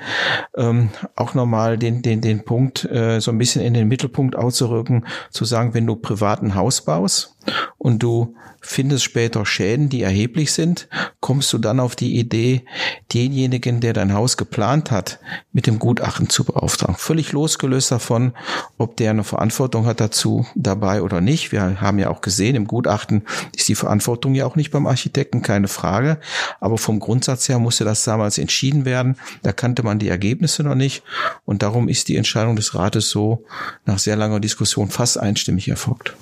ähm, 0.56 0.90
auch 1.16 1.34
nochmal 1.34 1.78
den, 1.78 2.02
den, 2.02 2.22
den 2.22 2.44
Punkt 2.44 2.86
äh, 2.86 3.20
so 3.20 3.32
ein 3.32 3.38
bisschen 3.38 3.62
in 3.62 3.74
den 3.74 3.88
Mittelpunkt 3.88 4.36
auszurücken, 4.36 5.06
zu 5.30 5.46
sagen, 5.46 5.74
wenn 5.74 5.88
du 5.88 5.96
privaten 5.96 6.56
Haus 6.56 6.84
baust 6.86 7.38
und 7.78 8.04
du 8.04 8.36
findest 8.62 9.04
später 9.04 9.46
Schäden, 9.46 9.90
die 9.90 10.04
erheblich 10.04 10.54
sind, 10.54 10.88
kommst 11.20 11.52
du 11.52 11.58
dann 11.58 11.80
auf 11.80 11.96
die 11.96 12.20
Idee, 12.20 12.64
denjenigen, 13.12 13.82
der 13.82 13.94
dein 13.94 14.14
Haus 14.14 14.38
geplant 14.38 14.92
hat, 14.92 15.20
mit 15.52 15.66
dem 15.66 15.80
Gutachten 15.80 16.30
zu 16.30 16.44
beauftragen. 16.44 16.96
Völlig 16.96 17.32
losgelöst 17.32 17.92
davon, 17.92 18.34
ob 18.78 18.98
der 18.98 19.10
eine 19.10 19.24
Verantwortung 19.24 19.88
hat 19.88 20.00
dazu 20.00 20.46
dabei 20.56 21.02
oder 21.02 21.22
nicht. 21.22 21.52
Wir 21.52 21.82
haben 21.82 21.98
ja 21.98 22.10
auch 22.12 22.22
gesehen, 22.22 22.56
im 22.56 22.68
Gutachten 22.68 23.24
ist 23.56 23.68
die 23.68 23.76
Verantwortung 23.76 24.36
ja 24.36 24.46
auch 24.46 24.56
nicht 24.56 24.70
beim 24.70 24.86
Architekten, 24.86 25.42
keine 25.42 25.68
Frage. 25.68 26.20
Aber 26.60 26.78
vom 26.78 26.91
Grundsatz 27.00 27.48
her 27.50 27.60
musste 27.60 27.84
das 27.84 28.04
damals 28.04 28.38
entschieden 28.38 28.86
werden. 28.86 29.18
Da 29.44 29.52
kannte 29.52 29.84
man 29.84 30.00
die 30.00 30.10
Ergebnisse 30.10 30.64
noch 30.64 30.76
nicht. 30.76 31.04
Und 31.46 31.64
darum 31.64 31.88
ist 31.88 32.08
die 32.08 32.18
Entscheidung 32.18 32.56
des 32.56 32.76
Rates 32.76 33.10
so 33.10 33.46
nach 33.86 34.00
sehr 34.00 34.16
langer 34.16 34.40
Diskussion 34.40 34.90
fast 34.90 35.20
einstimmig 35.20 35.68
erfolgt 35.68 36.16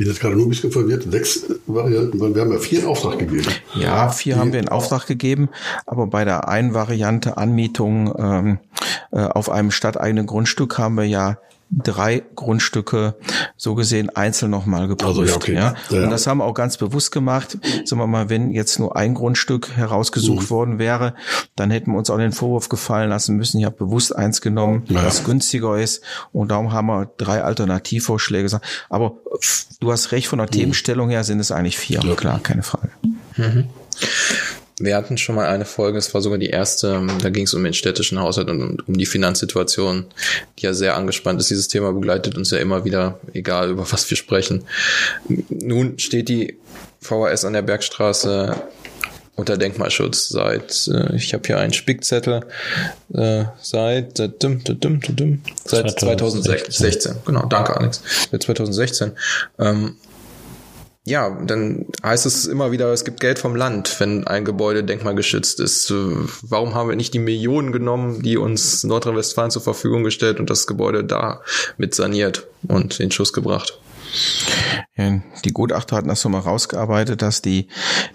bin 0.00 0.08
jetzt 0.08 0.20
gerade 0.20 0.34
nur 0.34 0.46
ein 0.46 0.48
bisschen 0.48 0.72
verwirrt. 0.72 1.04
Sechs 1.10 1.44
Varianten, 1.66 2.18
wir 2.18 2.40
haben 2.40 2.52
ja 2.52 2.58
vier 2.58 2.80
in 2.80 2.86
Auftrag 2.86 3.18
gegeben. 3.18 3.46
Ja, 3.74 4.08
vier 4.08 4.34
Die, 4.34 4.40
haben 4.40 4.52
wir 4.54 4.58
in 4.58 4.70
Auftrag 4.70 5.06
gegeben, 5.06 5.50
aber 5.84 6.06
bei 6.06 6.24
der 6.24 6.48
einen 6.48 6.72
Variante 6.72 7.36
Anmietung 7.36 8.14
ähm, 8.18 8.58
äh, 9.12 9.20
auf 9.20 9.50
einem 9.50 9.70
stadteigenen 9.70 10.24
Grundstück 10.24 10.78
haben 10.78 10.94
wir 10.94 11.04
ja 11.04 11.36
drei 11.70 12.22
Grundstücke 12.34 13.14
so 13.56 13.74
gesehen 13.74 14.10
einzeln 14.10 14.50
nochmal 14.50 14.88
geprüft. 14.88 15.18
Also, 15.18 15.24
ja, 15.24 15.36
okay. 15.36 15.54
ja. 15.54 15.74
ja. 15.90 16.04
Und 16.04 16.10
das 16.10 16.26
haben 16.26 16.38
wir 16.38 16.44
auch 16.44 16.54
ganz 16.54 16.76
bewusst 16.76 17.12
gemacht. 17.12 17.58
Sagen 17.84 18.00
wir 18.00 18.06
mal, 18.06 18.28
wenn 18.28 18.50
jetzt 18.50 18.78
nur 18.78 18.96
ein 18.96 19.14
Grundstück 19.14 19.76
herausgesucht 19.76 20.46
mhm. 20.46 20.50
worden 20.50 20.78
wäre, 20.78 21.14
dann 21.56 21.70
hätten 21.70 21.92
wir 21.92 21.98
uns 21.98 22.10
auch 22.10 22.18
den 22.18 22.32
Vorwurf 22.32 22.68
gefallen 22.68 23.08
lassen 23.08 23.36
müssen. 23.36 23.58
Ich 23.58 23.64
habe 23.64 23.76
bewusst 23.76 24.14
eins 24.14 24.40
genommen, 24.40 24.84
ja. 24.88 25.04
was 25.04 25.24
günstiger 25.24 25.78
ist. 25.78 26.02
Und 26.32 26.50
darum 26.50 26.72
haben 26.72 26.86
wir 26.86 27.10
drei 27.16 27.42
Alternativvorschläge 27.42 28.44
gesagt. 28.44 28.66
Aber 28.88 29.14
du 29.80 29.92
hast 29.92 30.12
recht, 30.12 30.26
von 30.26 30.38
der 30.38 30.46
mhm. 30.48 30.52
Themenstellung 30.52 31.10
her 31.10 31.24
sind 31.24 31.38
es 31.40 31.52
eigentlich 31.52 31.78
vier. 31.78 32.00
Ja. 32.00 32.14
Klar, 32.14 32.40
keine 32.40 32.62
Frage. 32.62 32.90
Mhm. 33.36 33.68
Wir 34.80 34.96
hatten 34.96 35.18
schon 35.18 35.34
mal 35.34 35.46
eine 35.46 35.66
Folge, 35.66 35.98
es 35.98 36.12
war 36.14 36.22
sogar 36.22 36.38
die 36.38 36.48
erste, 36.48 37.06
da 37.22 37.28
ging 37.28 37.44
es 37.44 37.54
um 37.54 37.62
den 37.62 37.74
städtischen 37.74 38.18
Haushalt 38.18 38.48
und 38.48 38.88
um 38.88 38.98
die 38.98 39.06
Finanzsituation, 39.06 40.06
die 40.58 40.64
ja 40.64 40.72
sehr 40.72 40.96
angespannt 40.96 41.38
ist. 41.40 41.50
Dieses 41.50 41.68
Thema 41.68 41.92
begleitet 41.92 42.36
uns 42.36 42.50
ja 42.50 42.58
immer 42.58 42.84
wieder, 42.84 43.20
egal 43.34 43.70
über 43.70 43.90
was 43.92 44.08
wir 44.08 44.16
sprechen. 44.16 44.64
Nun 45.50 45.98
steht 45.98 46.30
die 46.30 46.56
VHS 47.00 47.44
an 47.44 47.52
der 47.52 47.62
Bergstraße 47.62 48.56
unter 49.36 49.56
Denkmalschutz 49.56 50.28
seit, 50.28 50.88
äh, 50.88 51.16
ich 51.16 51.34
habe 51.34 51.46
hier 51.46 51.58
einen 51.58 51.72
Spickzettel, 51.72 52.40
äh, 53.14 53.44
seit, 53.60 54.18
äh, 54.20 54.28
düm, 54.28 54.62
düm, 54.64 54.80
düm, 54.80 55.00
düm, 55.00 55.42
seit 55.64 55.98
2016. 55.98 56.72
2016. 56.72 57.16
Genau, 57.26 57.46
danke 57.46 57.76
Alex. 57.76 58.02
Seit 58.30 58.42
2016. 58.42 59.12
Ähm, 59.58 59.96
ja, 61.04 61.30
dann 61.30 61.86
heißt 62.02 62.26
es 62.26 62.46
immer 62.46 62.72
wieder, 62.72 62.92
es 62.92 63.04
gibt 63.04 63.20
Geld 63.20 63.38
vom 63.38 63.56
Land, 63.56 63.98
wenn 64.00 64.26
ein 64.26 64.44
Gebäude 64.44 64.84
denkmalgeschützt 64.84 65.58
ist. 65.58 65.90
Warum 65.90 66.74
haben 66.74 66.90
wir 66.90 66.96
nicht 66.96 67.14
die 67.14 67.18
Millionen 67.18 67.72
genommen, 67.72 68.22
die 68.22 68.36
uns 68.36 68.84
Nordrhein-Westfalen 68.84 69.50
zur 69.50 69.62
Verfügung 69.62 70.04
gestellt 70.04 70.40
und 70.40 70.50
das 70.50 70.66
Gebäude 70.66 71.02
da 71.02 71.42
mit 71.78 71.94
saniert 71.94 72.46
und 72.68 73.00
in 73.00 73.10
Schuss 73.10 73.32
gebracht? 73.32 73.78
Die 75.44 75.52
Gutachter 75.52 75.96
hatten 75.96 76.08
das 76.08 76.20
so 76.20 76.28
mal 76.28 76.40
rausgearbeitet, 76.40 77.22
dass 77.22 77.42
die 77.42 77.68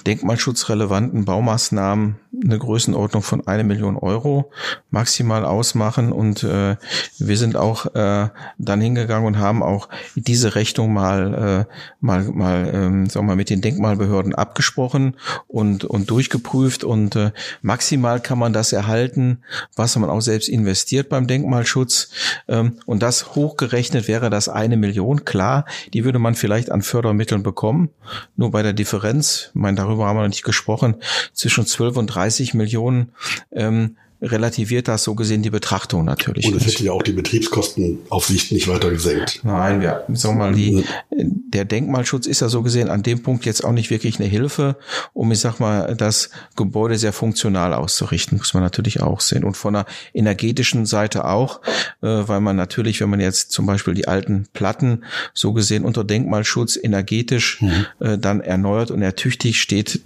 denkmalschutzrelevanten 0.05 1.25
Baumaßnahmen 1.25 2.17
eine 2.43 2.59
Größenordnung 2.59 3.23
von 3.23 3.47
eine 3.47 3.63
Million 3.63 3.97
Euro 3.97 4.51
maximal 4.91 5.45
ausmachen. 5.45 6.11
Und 6.11 6.43
äh, 6.43 6.75
wir 7.17 7.37
sind 7.37 7.55
auch 7.55 7.95
äh, 7.95 8.29
dann 8.57 8.81
hingegangen 8.81 9.25
und 9.25 9.37
haben 9.39 9.63
auch 9.63 9.89
diese 10.15 10.55
Rechnung 10.55 10.93
mal, 10.93 11.65
äh, 11.67 11.73
mal, 12.01 12.23
mal, 12.25 12.69
ähm, 12.73 13.09
sagen 13.09 13.25
wir 13.25 13.31
mal, 13.31 13.35
mit 13.35 13.49
den 13.49 13.61
Denkmalbehörden 13.61 14.35
abgesprochen 14.35 15.15
und, 15.47 15.85
und 15.85 16.09
durchgeprüft. 16.09 16.83
Und 16.83 17.15
äh, 17.15 17.31
maximal 17.61 18.19
kann 18.19 18.37
man 18.37 18.53
das 18.53 18.73
erhalten, 18.73 19.39
was 19.75 19.95
man 19.95 20.09
auch 20.09 20.21
selbst 20.21 20.49
investiert 20.49 21.09
beim 21.09 21.25
Denkmalschutz. 21.25 22.09
Ähm, 22.47 22.77
und 22.85 23.01
das 23.01 23.35
hochgerechnet 23.35 24.07
wäre 24.07 24.29
das 24.35 24.49
eine 24.49 24.77
Million. 24.77 25.25
Klar, 25.25 25.65
die 25.93 26.05
würde 26.05 26.19
man 26.19 26.35
vielleicht 26.35 26.71
an 26.71 26.81
Fördermitteln 26.81 27.43
bekommen. 27.43 27.89
Nur 28.35 28.51
bei 28.51 28.61
der 28.61 28.73
Differenz, 28.73 29.49
ich 29.49 29.55
meine, 29.55 29.77
darüber 29.77 30.05
haben 30.05 30.17
wir 30.17 30.21
noch 30.21 30.29
nicht 30.29 30.43
gesprochen, 30.43 30.97
zwischen 31.33 31.65
12 31.65 31.97
und 31.97 32.07
13 32.07 32.35
30 32.35 32.53
Millionen 32.53 33.11
ähm, 33.51 33.97
relativiert 34.25 34.87
das 34.87 35.03
so 35.03 35.15
gesehen 35.15 35.41
die 35.41 35.49
Betrachtung 35.49 36.03
natürlich. 36.03 36.47
Und 36.47 36.55
es 36.55 36.65
hätte 36.65 36.83
ja 36.83 36.91
auch 36.91 37.03
die 37.03 37.11
Betriebskostenaufsicht 37.11 38.51
nicht 38.51 38.67
weiter 38.67 38.89
gesenkt. 38.89 39.41
Nein, 39.43 39.81
wir 39.81 40.03
sagen 40.13 40.37
mal, 40.37 40.53
die, 40.53 40.83
der 41.11 41.65
Denkmalschutz 41.65 42.27
ist 42.27 42.41
ja 42.41 42.49
so 42.49 42.61
gesehen 42.61 42.89
an 42.89 43.03
dem 43.03 43.21
Punkt 43.21 43.45
jetzt 43.45 43.63
auch 43.63 43.71
nicht 43.71 43.89
wirklich 43.89 44.19
eine 44.19 44.27
Hilfe, 44.27 44.77
um, 45.13 45.31
ich 45.31 45.39
sag 45.39 45.59
mal, 45.59 45.95
das 45.95 46.29
Gebäude 46.55 46.97
sehr 46.97 47.13
funktional 47.13 47.73
auszurichten, 47.73 48.37
muss 48.37 48.53
man 48.53 48.63
natürlich 48.63 49.01
auch 49.01 49.21
sehen. 49.21 49.43
Und 49.43 49.55
von 49.55 49.73
der 49.73 49.85
energetischen 50.13 50.85
Seite 50.85 51.25
auch, 51.25 51.61
äh, 52.01 52.07
weil 52.07 52.41
man 52.41 52.55
natürlich, 52.55 53.01
wenn 53.01 53.09
man 53.09 53.19
jetzt 53.19 53.51
zum 53.51 53.65
Beispiel 53.65 53.93
die 53.93 54.07
alten 54.07 54.47
Platten 54.53 55.03
so 55.33 55.53
gesehen 55.53 55.85
unter 55.85 56.03
Denkmalschutz 56.03 56.77
energetisch 56.81 57.61
mhm. 57.61 57.85
äh, 57.99 58.17
dann 58.17 58.41
erneuert 58.41 58.91
und 58.91 59.01
ertüchtigt 59.01 59.57
steht, 59.57 60.01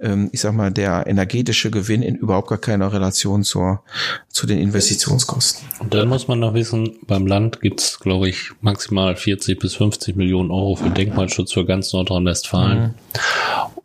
ähm, 0.00 0.30
ich 0.32 0.40
sag 0.40 0.54
mal, 0.54 0.70
der 0.70 1.06
energetische 1.06 1.70
Gewinn 1.70 2.02
in 2.02 2.16
überhaupt 2.16 2.48
gar 2.48 2.58
keiner 2.58 2.92
Relation 2.92 3.44
zur, 3.58 3.82
zu 4.28 4.46
den 4.46 4.58
Investitionskosten. 4.58 5.66
Und 5.80 5.94
dann 5.94 6.08
muss 6.08 6.28
man 6.28 6.38
noch 6.38 6.54
wissen, 6.54 6.98
beim 7.06 7.26
Land 7.26 7.60
gibt's 7.60 7.98
glaube 8.00 8.28
ich, 8.28 8.50
maximal 8.60 9.16
40 9.16 9.58
bis 9.58 9.74
50 9.74 10.16
Millionen 10.16 10.50
Euro 10.50 10.76
für 10.76 10.90
Denkmalschutz 10.90 11.52
für 11.52 11.64
ganz 11.64 11.92
Nordrhein-Westfalen. 11.92 12.78
Mhm. 12.78 12.94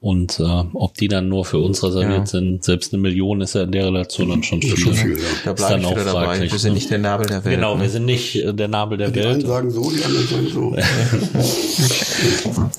Und 0.04 0.40
äh, 0.42 0.64
ob 0.74 0.96
die 0.96 1.08
dann 1.08 1.30
nur 1.30 1.46
für 1.46 1.60
uns 1.60 1.82
reserviert 1.82 2.18
ja. 2.18 2.26
sind, 2.26 2.62
selbst 2.62 2.92
eine 2.92 3.02
Million 3.02 3.40
ist 3.40 3.56
ja 3.56 3.64
in 3.64 3.72
der 3.72 3.86
Relation 3.86 4.28
dann 4.28 4.44
schon 4.44 4.62
viel. 4.62 4.76
Schon 4.76 4.94
viel 4.94 5.18
ja. 5.18 5.24
Da 5.46 5.54
bleibe 5.54 5.82
ich 5.82 5.92
wieder 5.92 6.04
dabei. 6.04 6.42
Wir 6.42 6.60
sind 6.60 6.74
nicht 6.74 6.92
der 6.92 6.98
Nabel 6.98 7.26
der 7.26 7.46
Welt. 7.46 7.56
Genau, 7.56 7.78
ne? 7.78 7.84
wir 7.84 7.90
sind 7.90 8.04
nicht 8.04 8.36
äh, 8.36 8.54
der 8.54 8.68
Nabel 8.68 8.98
der 8.98 9.12
die 9.12 9.22
Welt. 9.22 9.44
Die 9.44 9.48
einen 9.48 9.48
sagen 9.48 9.72
so, 9.72 9.90
die 9.90 10.04
anderen 10.04 10.28
sagen 10.28 10.50
so. 10.52 10.76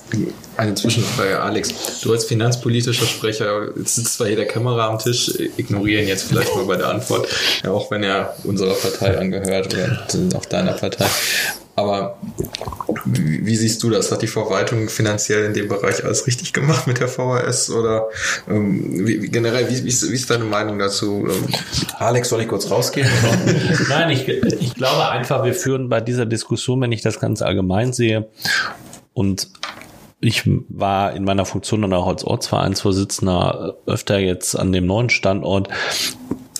Eine 0.57 0.75
Zwischenfrage, 0.75 1.41
Alex. 1.41 1.99
Du 2.01 2.13
als 2.13 2.25
finanzpolitischer 2.25 3.07
Sprecher 3.07 3.69
sitzt 3.75 4.17
zwar 4.17 4.27
hier 4.27 4.35
der 4.35 4.45
Kamera 4.45 4.89
am 4.89 4.99
Tisch, 4.99 5.33
ignorieren 5.57 6.07
jetzt 6.07 6.27
vielleicht 6.27 6.55
mal 6.55 6.65
bei 6.65 6.77
der 6.77 6.89
Antwort, 6.89 7.27
ja, 7.63 7.71
auch 7.71 7.89
wenn 7.89 8.03
er 8.03 8.35
unserer 8.43 8.75
Partei 8.75 9.17
angehört 9.17 9.73
oder 9.73 10.05
auch 10.37 10.45
deiner 10.45 10.73
Partei. 10.73 11.07
Aber 11.77 12.17
wie, 13.03 13.45
wie, 13.45 13.55
siehst 13.55 13.83
du 13.83 13.89
das? 13.89 14.11
Hat 14.11 14.21
die 14.21 14.27
Verwaltung 14.27 14.87
finanziell 14.87 15.43
in 15.45 15.53
dem 15.53 15.67
Bereich 15.67 16.05
alles 16.05 16.25
richtig 16.25 16.53
gemacht 16.53 16.87
mit 16.87 16.99
der 17.01 17.09
VHS? 17.09 17.69
Oder 17.69 18.07
ähm, 18.49 19.05
wie, 19.05 19.27
generell, 19.27 19.69
wie, 19.69 19.83
wie, 19.83 19.89
ist, 19.89 20.09
wie 20.09 20.15
ist 20.15 20.29
deine 20.29 20.45
Meinung 20.45 20.79
dazu? 20.79 21.27
Ähm, 21.29 21.47
Alex, 21.97 22.29
soll 22.29 22.41
ich 22.41 22.47
kurz 22.47 22.71
rausgehen? 22.71 23.09
Nein, 23.89 24.09
ich, 24.09 24.27
ich 24.27 24.73
glaube 24.73 25.09
einfach, 25.09 25.43
wir 25.43 25.53
führen 25.53 25.89
bei 25.89 25.99
dieser 25.99 26.25
Diskussion, 26.25 26.79
wenn 26.79 26.93
ich 26.93 27.01
das 27.01 27.19
ganz 27.19 27.41
allgemein 27.41 27.91
sehe, 27.91 28.29
und 29.13 29.49
ich 30.21 30.43
war 30.69 31.13
in 31.13 31.23
meiner 31.23 31.45
Funktion 31.45 31.81
dann 31.81 31.93
auch 31.93 32.07
als 32.07 32.23
Ortsvereinsvorsitzender 32.23 33.75
öfter 33.85 34.19
jetzt 34.19 34.55
an 34.55 34.71
dem 34.71 34.85
neuen 34.85 35.09
Standort 35.09 35.69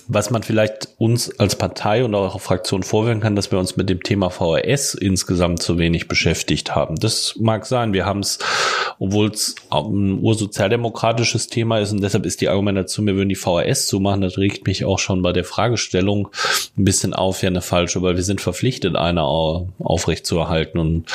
was 0.08 0.30
man 0.30 0.44
vielleicht 0.44 0.90
uns 0.98 1.40
als 1.40 1.56
Partei 1.56 2.04
und 2.04 2.14
auch 2.14 2.40
Fraktion 2.40 2.84
vorwerfen 2.84 3.22
kann, 3.22 3.36
dass 3.36 3.52
wir 3.52 3.60
uns 3.60 3.76
mit 3.76 3.90
dem 3.90 4.04
Thema 4.04 4.30
VRS 4.30 4.94
insgesamt 4.94 5.62
zu 5.62 5.78
wenig 5.78 6.08
beschäftigt 6.08 6.76
haben. 6.76 6.96
Das 6.96 7.36
mag 7.40 7.66
sein. 7.66 7.94
Wir 7.94 8.06
haben 8.06 8.20
es, 8.20 8.40
obwohl 9.00 9.30
es 9.30 9.56
ein 9.72 10.20
ursozialdemokratisches 10.20 11.48
Thema 11.48 11.80
ist 11.80 11.92
und 11.92 12.02
deshalb 12.02 12.26
ist 12.26 12.42
die 12.42 12.50
Argumentation, 12.50 13.08
wir 13.08 13.16
würden 13.16 13.30
die 13.30 13.36
VRS 13.36 13.88
zumachen, 13.88 14.22
das 14.22 14.38
regt 14.38 14.68
mich 14.68 14.86
auch 14.86 15.00
schon 15.00 15.22
bei 15.22 15.34
der 15.34 15.44
Fragestellung 15.44 16.30
ein 16.78 16.86
bisschen 16.86 17.14
auf, 17.14 17.42
ja 17.42 17.50
eine 17.50 17.62
falsche, 17.62 18.02
weil 18.02 18.16
wir 18.16 18.24
sind 18.24 18.42
verpflichtet, 18.42 18.96
eine 18.96 19.24
aufrechtzuerhalten 19.24 20.80
und 20.80 21.12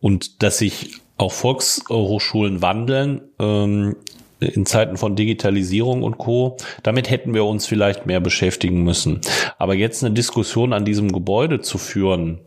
und 0.00 0.42
dass 0.42 0.58
sich 0.58 0.96
auch 1.16 1.32
Volkshochschulen 1.32 2.60
wandeln, 2.60 3.22
ähm, 3.38 3.96
in 4.46 4.66
Zeiten 4.66 4.96
von 4.96 5.16
Digitalisierung 5.16 6.02
und 6.02 6.18
Co. 6.18 6.56
Damit 6.82 7.10
hätten 7.10 7.34
wir 7.34 7.44
uns 7.44 7.66
vielleicht 7.66 8.06
mehr 8.06 8.20
beschäftigen 8.20 8.82
müssen. 8.82 9.20
Aber 9.58 9.74
jetzt 9.74 10.04
eine 10.04 10.14
Diskussion 10.14 10.72
an 10.72 10.84
diesem 10.84 11.12
Gebäude 11.12 11.60
zu 11.60 11.78
führen, 11.78 12.40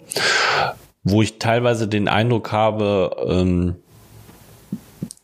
wo 1.03 1.21
ich 1.21 1.39
teilweise 1.39 1.87
den 1.87 2.07
Eindruck 2.07 2.51
habe, 2.51 3.15
ähm, 3.27 3.75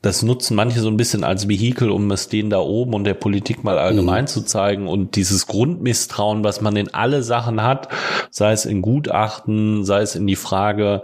das 0.01 0.24
nutzen 0.24 0.55
manche 0.55 0.79
so 0.79 0.89
ein 0.89 0.98
bisschen 0.98 1.24
als 1.24 1.48
Vehikel, 1.48 1.91
um 1.91 2.10
es 2.10 2.27
denen 2.27 2.50
da 2.50 2.60
oben 2.60 2.96
und 2.96 3.03
der 3.03 3.13
Politik 3.13 3.63
mal 3.63 3.77
allgemein 3.77 4.24
mhm. 4.24 4.27
zu 4.27 4.41
zeigen 4.41 4.88
und 4.88 5.15
dieses 5.15 5.46
Grundmisstrauen, 5.46 6.43
was 6.43 6.60
man 6.60 6.75
in 6.75 6.91
alle 6.91 7.22
Sachen 7.22 7.62
hat, 7.62 7.88
sei 8.31 8.51
es 8.51 8.65
in 8.65 8.81
Gutachten, 8.81 9.86
sei 9.86 10.01
es 10.01 10.15
in 10.15 10.25
die 10.25 10.36
Frage, 10.36 11.03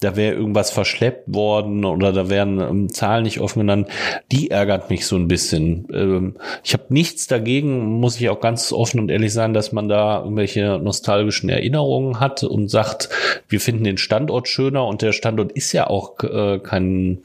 da 0.00 0.16
wäre 0.16 0.34
irgendwas 0.34 0.72
verschleppt 0.72 1.32
worden 1.32 1.84
oder 1.84 2.12
da 2.12 2.28
wären 2.28 2.60
ähm, 2.60 2.88
Zahlen 2.92 3.22
nicht 3.22 3.38
offen 3.38 3.60
genannt, 3.60 3.88
die 4.32 4.50
ärgert 4.50 4.90
mich 4.90 5.06
so 5.06 5.14
ein 5.14 5.28
bisschen. 5.28 5.86
Ähm, 5.92 6.34
ich 6.64 6.72
habe 6.72 6.84
nichts 6.88 7.28
dagegen, 7.28 8.00
muss 8.00 8.20
ich 8.20 8.28
auch 8.28 8.40
ganz 8.40 8.72
offen 8.72 8.98
und 8.98 9.08
ehrlich 9.08 9.32
sein, 9.32 9.54
dass 9.54 9.70
man 9.70 9.88
da 9.88 10.20
irgendwelche 10.20 10.80
nostalgischen 10.82 11.48
Erinnerungen 11.48 12.18
hat 12.18 12.42
und 12.42 12.68
sagt, 12.68 13.08
wir 13.48 13.60
finden 13.60 13.84
den 13.84 13.98
Standort 13.98 14.48
schöner 14.48 14.84
und 14.84 15.00
der 15.02 15.12
Standort 15.12 15.52
ist 15.52 15.72
ja 15.72 15.86
auch 15.86 16.18
äh, 16.24 16.58
kein, 16.58 17.18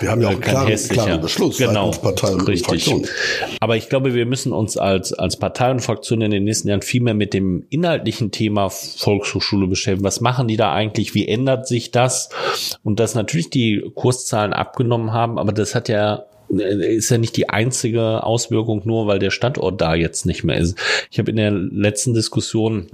wir 0.00 0.10
haben 0.10 0.22
ja 0.22 0.28
auch 0.28 0.40
kein 0.40 0.53
klaren, 0.54 0.88
klaren 0.88 1.20
Beschluss 1.20 1.58
genau, 1.58 1.90
Partei 1.90 2.28
und 2.28 2.48
richtig. 2.48 2.84
Fraktion. 2.84 3.06
Aber 3.60 3.76
ich 3.76 3.88
glaube, 3.88 4.14
wir 4.14 4.26
müssen 4.26 4.52
uns 4.52 4.76
als, 4.76 5.12
als 5.12 5.36
Partei 5.36 5.70
und 5.70 5.80
Fraktion 5.80 6.20
in 6.20 6.30
den 6.30 6.44
nächsten 6.44 6.68
Jahren 6.68 6.82
viel 6.82 7.02
mehr 7.02 7.14
mit 7.14 7.34
dem 7.34 7.66
inhaltlichen 7.70 8.30
Thema 8.30 8.70
Volkshochschule 8.70 9.66
beschäftigen. 9.66 10.04
Was 10.04 10.20
machen 10.20 10.48
die 10.48 10.56
da 10.56 10.72
eigentlich? 10.72 11.14
Wie 11.14 11.28
ändert 11.28 11.66
sich 11.68 11.90
das? 11.90 12.28
Und 12.82 13.00
dass 13.00 13.14
natürlich 13.14 13.50
die 13.50 13.84
Kurszahlen 13.94 14.52
abgenommen 14.52 15.12
haben, 15.12 15.38
aber 15.38 15.52
das 15.52 15.74
hat 15.74 15.88
ja 15.88 16.24
ist 16.48 17.10
ja 17.10 17.18
nicht 17.18 17.36
die 17.36 17.48
einzige 17.48 18.22
Auswirkung 18.22 18.82
nur, 18.84 19.06
weil 19.06 19.18
der 19.18 19.30
Standort 19.30 19.80
da 19.80 19.94
jetzt 19.94 20.26
nicht 20.26 20.44
mehr 20.44 20.58
ist. 20.58 20.78
Ich 21.10 21.18
habe 21.18 21.30
in 21.30 21.36
der 21.36 21.50
letzten 21.50 22.14
Diskussion 22.14 22.88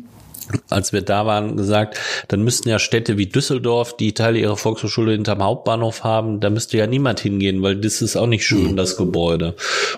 als 0.69 0.93
wir 0.93 1.03
da 1.03 1.27
waren, 1.27 1.57
gesagt, 1.57 1.99
dann 2.29 2.43
müssten 2.43 2.69
ja 2.69 2.79
Städte 2.79 3.19
wie 3.19 3.27
Düsseldorf, 3.27 3.97
die 3.97 4.15
Teile 4.15 4.39
ihrer 4.39 4.57
Volkshochschule 4.57 5.13
hinterm 5.13 5.43
Hauptbahnhof 5.43 6.05
haben, 6.05 6.41
da 6.41 6.51
müsste 6.51 6.79
ja 6.79 6.87
niemand 6.87 7.21
hingehen, 7.21 7.63
weil 7.63 7.77
das 7.77 8.03
ist 8.03 8.17
auch 8.17 8.27
nicht 8.27 8.47
schön, 8.47 8.73
mhm. 8.73 8.77
das 8.77 8.97
Gebäude. 8.97 9.55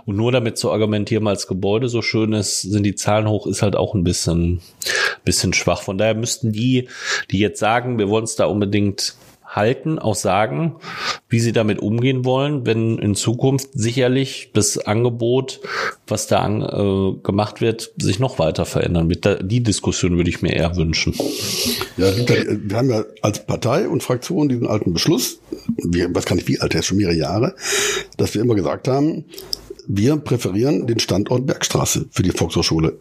Und 0.07 0.17
nur 0.17 0.33
damit 0.33 0.59
zu 0.59 0.71
argumentieren, 0.71 1.27
als 1.27 1.47
Gebäude 1.47 1.89
so 1.89 2.03
schön 2.03 2.33
ist, 2.33 2.63
sind 2.63 2.85
die 2.85 2.95
Zahlen 2.95 3.29
hoch, 3.29 3.47
ist 3.47 3.63
halt 3.63 3.77
auch 3.77 3.95
ein 3.95 4.05
bisschen, 4.05 4.61
bisschen 5.25 5.53
schwach. 5.53 5.83
Von 5.83 5.99
daher 5.99 6.15
müssten 6.15 6.53
die, 6.53 6.89
die 7.31 7.39
jetzt 7.39 7.59
sagen, 7.59 7.99
wir 7.99 8.09
wollen 8.09 8.25
es 8.25 8.37
da 8.37 8.47
unbedingt 8.47 9.15
halten, 9.55 9.99
auch 9.99 10.15
sagen, 10.15 10.77
wie 11.29 11.41
sie 11.41 11.53
damit 11.53 11.79
umgehen 11.79 12.25
wollen, 12.25 12.67
wenn 12.67 12.99
in 12.99 13.15
Zukunft 13.15 13.69
sicherlich 13.75 14.51
das 14.55 14.79
Angebot, 14.79 15.61
was 16.07 16.27
da 16.27 16.39
an, 16.41 16.63
äh, 16.63 17.23
gemacht 17.23 17.61
wird, 17.61 17.93
sich 17.99 18.19
noch 18.19 18.39
weiter 18.39 18.65
verändern 18.65 19.09
wird. 19.09 19.27
Da, 19.27 19.35
die 19.37 19.63
Diskussion 19.63 20.17
würde 20.17 20.31
ich 20.31 20.43
mir 20.43 20.55
eher 20.55 20.77
wünschen. 20.77 21.15
Ja, 21.97 22.11
wir 22.17 22.77
haben 22.77 22.91
ja 22.91 23.05
als 23.21 23.45
Partei 23.45 23.89
und 23.89 24.03
Fraktion 24.03 24.49
diesen 24.49 24.67
alten 24.67 24.93
Beschluss, 24.93 25.41
wir, 25.77 26.15
was 26.15 26.25
kann 26.25 26.39
ich, 26.39 26.49
wie 26.49 26.61
alt, 26.61 26.73
der 26.73 26.81
ist 26.81 26.87
schon 26.87 26.97
mehrere 26.97 27.17
Jahre, 27.17 27.55
dass 28.17 28.35
wir 28.35 28.41
immer 28.41 28.55
gesagt 28.55 28.89
haben, 28.89 29.27
wir 29.87 30.17
präferieren 30.17 30.87
den 30.87 31.01
Standort 31.01 31.47
Bergstraße 31.47 32.07
für 32.11 32.23
die 32.23 32.31
Volkshochschule. 32.31 33.01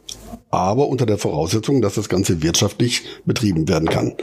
Aber 0.50 0.88
unter 0.88 1.06
der 1.06 1.18
Voraussetzung, 1.18 1.82
dass 1.82 1.96
das 1.96 2.10
Ganze 2.10 2.42
wirtschaftlich 2.42 3.04
betrieben 3.26 3.70
werden 3.70 3.88
kann. 3.88 4.16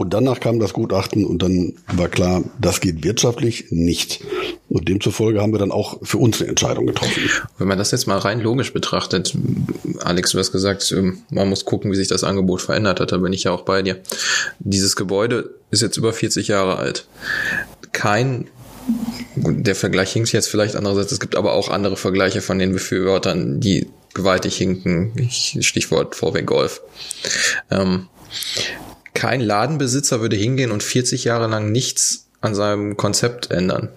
Und 0.00 0.14
danach 0.14 0.40
kam 0.40 0.58
das 0.58 0.72
Gutachten 0.72 1.26
und 1.26 1.42
dann 1.42 1.74
war 1.92 2.08
klar, 2.08 2.42
das 2.58 2.80
geht 2.80 3.04
wirtschaftlich 3.04 3.66
nicht. 3.68 4.24
Und 4.70 4.88
demzufolge 4.88 5.42
haben 5.42 5.52
wir 5.52 5.58
dann 5.58 5.70
auch 5.70 5.98
für 6.02 6.16
uns 6.16 6.40
eine 6.40 6.48
Entscheidung 6.48 6.86
getroffen. 6.86 7.28
Wenn 7.58 7.68
man 7.68 7.76
das 7.76 7.90
jetzt 7.90 8.06
mal 8.06 8.16
rein 8.16 8.40
logisch 8.40 8.72
betrachtet, 8.72 9.36
Alex, 9.98 10.30
du 10.30 10.38
hast 10.38 10.52
gesagt, 10.52 10.90
ähm, 10.92 11.18
man 11.28 11.50
muss 11.50 11.66
gucken, 11.66 11.92
wie 11.92 11.96
sich 11.96 12.08
das 12.08 12.24
Angebot 12.24 12.62
verändert 12.62 12.98
hat, 12.98 13.12
da 13.12 13.18
bin 13.18 13.34
ich 13.34 13.44
ja 13.44 13.50
auch 13.50 13.60
bei 13.60 13.82
dir. 13.82 14.00
Dieses 14.58 14.96
Gebäude 14.96 15.50
ist 15.70 15.82
jetzt 15.82 15.98
über 15.98 16.14
40 16.14 16.48
Jahre 16.48 16.76
alt. 16.76 17.06
Kein 17.92 18.46
der 19.36 19.74
Vergleich 19.74 20.14
hinkt 20.14 20.32
jetzt 20.32 20.48
vielleicht 20.48 20.76
andererseits, 20.76 21.12
es 21.12 21.20
gibt 21.20 21.36
aber 21.36 21.52
auch 21.52 21.68
andere 21.68 21.98
Vergleiche 21.98 22.40
von 22.40 22.58
den 22.58 22.72
Befürwortern, 22.72 23.60
die 23.60 23.90
gewaltig 24.14 24.56
hinken. 24.56 25.12
Stichwort 25.30 26.14
VW 26.16 26.40
Golf. 26.40 26.80
Ähm, 27.70 28.08
kein 29.20 29.42
Ladenbesitzer 29.42 30.22
würde 30.22 30.36
hingehen 30.36 30.70
und 30.70 30.82
40 30.82 31.24
Jahre 31.24 31.46
lang 31.46 31.70
nichts 31.70 32.30
an 32.40 32.54
seinem 32.54 32.96
Konzept 32.96 33.50
ändern. 33.50 33.90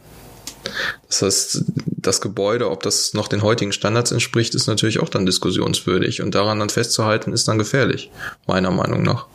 Das 1.08 1.22
heißt, 1.22 1.64
das 1.86 2.20
Gebäude, 2.20 2.70
ob 2.70 2.84
das 2.84 3.14
noch 3.14 3.30
den 3.30 3.42
heutigen 3.42 3.72
Standards 3.72 4.12
entspricht, 4.12 4.54
ist 4.54 4.68
natürlich 4.68 5.00
auch 5.00 5.08
dann 5.08 5.26
diskussionswürdig. 5.26 6.22
Und 6.22 6.36
daran 6.36 6.60
dann 6.60 6.70
festzuhalten, 6.70 7.32
ist 7.32 7.48
dann 7.48 7.58
gefährlich, 7.58 8.12
meiner 8.48 8.72
Meinung 8.72 9.02
nach. 9.02 9.28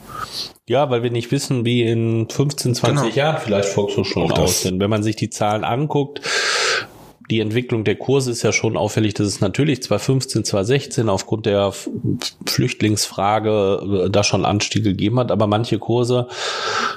Ja, 0.67 0.91
weil 0.91 1.03
wir 1.03 1.11
nicht 1.11 1.33
wissen, 1.33 1.65
wie 1.65 1.83
in 1.83 2.29
15, 2.29 2.75
20 2.75 3.15
genau. 3.15 3.17
Jahren 3.17 3.41
vielleicht 3.43 3.71
Volkshochschulen 3.71 4.33
aussehen. 4.33 4.81
Wenn 4.81 4.91
man 4.91 5.03
sich 5.03 5.17
die 5.17 5.31
Zahlen 5.31 5.65
anguckt, 5.65 6.21
die 7.31 7.41
Entwicklung 7.41 7.85
der 7.85 7.97
Kurse 7.97 8.31
ist 8.31 8.43
ja 8.43 8.53
schon 8.53 8.77
auffällig, 8.77 9.15
dass 9.15 9.27
es 9.27 9.41
natürlich 9.41 9.83
2015, 9.83 10.45
2016 10.45 11.09
aufgrund 11.09 11.47
der 11.47 11.73
Flüchtlingsfrage 12.47 14.07
äh, 14.07 14.11
da 14.11 14.25
schon 14.25 14.45
Anstiege 14.45 14.91
gegeben 14.91 15.19
hat, 15.19 15.31
aber 15.31 15.47
manche 15.47 15.79
Kurse, 15.79 16.29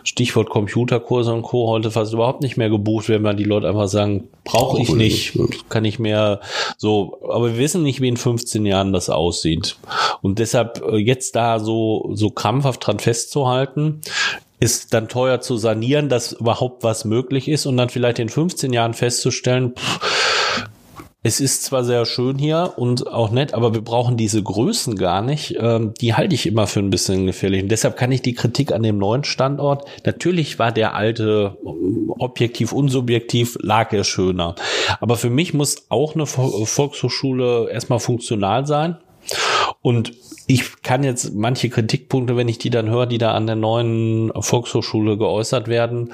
Stichwort 0.04 0.50
Computerkurse 0.50 1.34
und 1.34 1.42
Co. 1.42 1.68
heute 1.68 1.92
fast 1.92 2.14
überhaupt 2.14 2.42
nicht 2.42 2.56
mehr 2.56 2.70
gebucht 2.70 3.10
werden, 3.10 3.24
weil 3.24 3.36
die 3.36 3.44
Leute 3.44 3.68
einfach 3.68 3.90
sagen, 3.90 4.30
brauche 4.46 4.82
ich 4.82 4.94
nicht, 4.94 5.38
kann 5.70 5.84
ich 5.84 6.00
mehr 6.00 6.40
so, 6.78 7.20
aber 7.30 7.54
wir 7.54 7.58
wissen 7.58 7.84
nicht, 7.84 8.02
wie 8.02 8.08
in 8.08 8.18
15 8.18 8.66
Jahren 8.66 8.94
das 8.94 9.10
aussieht. 9.10 9.76
Und 10.22 10.40
deshalb 10.40 10.82
äh, 10.90 10.98
jetzt 10.98 11.36
da 11.36 11.60
so, 11.60 12.12
so 12.14 12.30
krampfhaft 12.30 12.88
dran 12.88 13.00
festzuhalten, 13.00 14.02
ist 14.62 14.94
dann 14.94 15.10
teuer 15.10 15.42
zu 15.42 15.58
sanieren, 15.58 16.08
dass 16.08 16.34
überhaupt 16.34 16.84
was 16.84 17.04
möglich 17.04 17.48
ist. 17.48 17.66
Und 17.66 17.78
dann 17.78 17.90
vielleicht 17.90 18.20
in 18.20 18.30
15 18.30 18.72
Jahren 18.72 18.94
festzustellen, 18.94 19.74
pff, 19.76 20.00
es 21.24 21.40
ist 21.40 21.64
zwar 21.64 21.84
sehr 21.84 22.06
schön 22.06 22.40
hier 22.40 22.74
und 22.78 23.08
auch 23.08 23.30
nett, 23.30 23.54
aber 23.54 23.76
wir 23.76 23.82
brauchen 23.82 24.18
diese 24.18 24.42
Größen 24.42 24.96
gar 24.96 25.22
nicht. 25.22 25.56
Ähm, 25.60 25.94
die 26.02 26.16
halte 26.16 26.34
ich 26.34 26.48
immer 26.48 26.66
für 26.66 26.80
ein 26.80 26.90
bisschen 26.90 27.28
gefährlich. 27.28 27.62
Und 27.62 27.70
deshalb 27.70 27.96
kann 27.96 28.12
ich 28.12 28.24
die 28.24 28.34
Kritik 28.34 28.72
an 28.72 28.82
dem 28.82 28.98
neuen 28.98 29.24
Standort, 29.24 29.86
natürlich 30.04 30.58
war 30.58 30.72
der 30.72 30.96
alte 30.96 31.58
objektiv, 32.08 32.72
unsubjektiv, 32.72 33.58
lag 33.62 33.94
er 33.94 34.04
schöner. 34.04 34.56
Aber 35.00 35.16
für 35.16 35.30
mich 35.30 35.54
muss 35.54 35.86
auch 35.90 36.16
eine 36.16 36.26
Volkshochschule 36.26 37.70
erstmal 37.70 38.00
funktional 38.00 38.66
sein. 38.66 38.98
Und 39.82 40.14
ich 40.54 40.82
kann 40.82 41.04
jetzt 41.04 41.34
manche 41.34 41.70
Kritikpunkte, 41.70 42.36
wenn 42.36 42.50
ich 42.50 42.58
die 42.58 42.70
dann 42.70 42.90
höre, 42.90 43.06
die 43.06 43.18
da 43.18 43.32
an 43.32 43.48
der 43.48 43.56
neuen 43.56 44.32
Volkshochschule 44.38 45.18
geäußert 45.18 45.70
werden, 45.70 46.12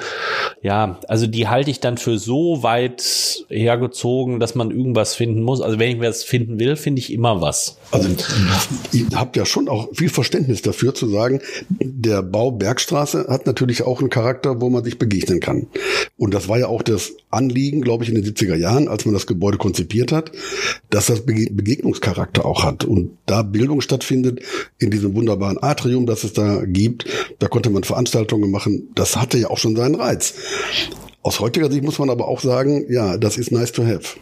ja, 0.62 1.00
also 1.08 1.26
die 1.26 1.48
halte 1.48 1.72
ich 1.72 1.80
dann 1.80 1.98
für 1.98 2.20
so 2.20 2.62
weit 2.62 3.46
hergezogen, 3.50 4.40
dass 4.40 4.54
man 4.54 4.70
irgendwas 4.70 5.16
finden 5.16 5.42
muss. 5.42 5.60
Also 5.62 5.80
wenn 5.80 5.90
ich 5.90 6.00
was 6.00 6.24
finden 6.24 6.60
will, 6.60 6.76
finde 6.76 7.00
ich 7.00 7.12
immer 7.12 7.42
was. 7.42 7.80
Also 7.90 8.10
ihr 8.92 9.08
habt 9.16 9.36
ja 9.38 9.46
schon 9.46 9.70
auch 9.70 9.88
viel 9.94 10.10
Verständnis 10.10 10.62
dafür 10.62 10.94
zu 10.94 11.08
sagen, 11.08 11.42
der 11.80 12.22
Bau 12.22 12.52
Bergstraße 12.52 13.26
hat 13.30 13.48
natürlich 13.48 13.84
auch 13.84 14.02
einen 14.02 14.12
Charakter, 14.12 14.62
wo 14.62 14.70
man 14.70 14.84
sich 14.84 15.00
begegnen 15.00 15.40
kann. 15.40 15.66
Und 16.16 16.34
das 16.36 16.48
war 16.48 16.60
ja 16.60 16.68
auch 16.68 16.84
das 16.84 17.14
Anliegen, 17.32 17.82
glaube 17.82 18.04
ich, 18.04 18.10
in 18.10 18.16
den 18.16 18.24
70er 18.24 18.56
Jahren, 18.56 18.88
als 18.88 19.06
man 19.06 19.14
das 19.14 19.26
Gebäude 19.26 19.58
konzipiert 19.58 20.12
hat, 20.12 20.32
dass 20.92 21.08
das 21.08 21.26
Begegnungscharakter 21.26 22.46
auch 22.46 22.64
hat 22.64 22.86
und 22.86 23.18
da 23.26 23.42
Bildung 23.42 23.82
stattfindet 23.82 24.27
in 24.78 24.92
diesem 24.92 25.14
wunderbaren 25.16 25.62
Atrium, 25.62 26.06
das 26.06 26.24
es 26.24 26.34
da 26.34 26.64
gibt. 26.66 27.06
Da 27.40 27.48
konnte 27.48 27.70
man 27.70 27.84
Veranstaltungen 27.84 28.52
machen. 28.52 28.90
Das 28.96 29.16
hatte 29.16 29.38
ja 29.38 29.50
auch 29.50 29.58
schon 29.58 29.76
seinen 29.76 29.96
Reiz. 29.96 30.34
Aus 31.22 31.40
heutiger 31.40 31.70
Sicht 31.70 31.84
muss 31.84 32.00
man 32.00 32.10
aber 32.10 32.28
auch 32.28 32.42
sagen, 32.42 32.86
ja, 32.90 33.18
das 33.18 33.38
ist 33.38 33.52
nice 33.52 33.72
to 33.72 33.86
have. 33.86 34.18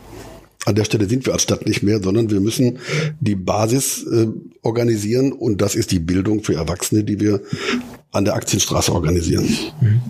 An 0.65 0.73
der 0.73 0.85
Stelle 0.85 1.07
sind 1.07 1.25
wir 1.27 1.33
als 1.33 1.43
Stadt 1.43 1.67
nicht 1.67 1.83
mehr, 1.83 2.01
sondern 2.01 2.31
wir 2.31 2.39
müssen 2.39 2.79
die 3.19 3.35
Basis 3.35 4.03
äh, 4.07 4.27
organisieren 4.63 5.31
und 5.31 5.61
das 5.61 5.75
ist 5.75 5.91
die 5.91 5.99
Bildung 5.99 6.43
für 6.43 6.55
Erwachsene, 6.55 7.03
die 7.03 7.19
wir 7.19 7.41
an 8.11 8.25
der 8.25 8.33
Aktienstraße 8.33 8.91
organisieren. 8.91 9.47
Mhm. 9.79 10.01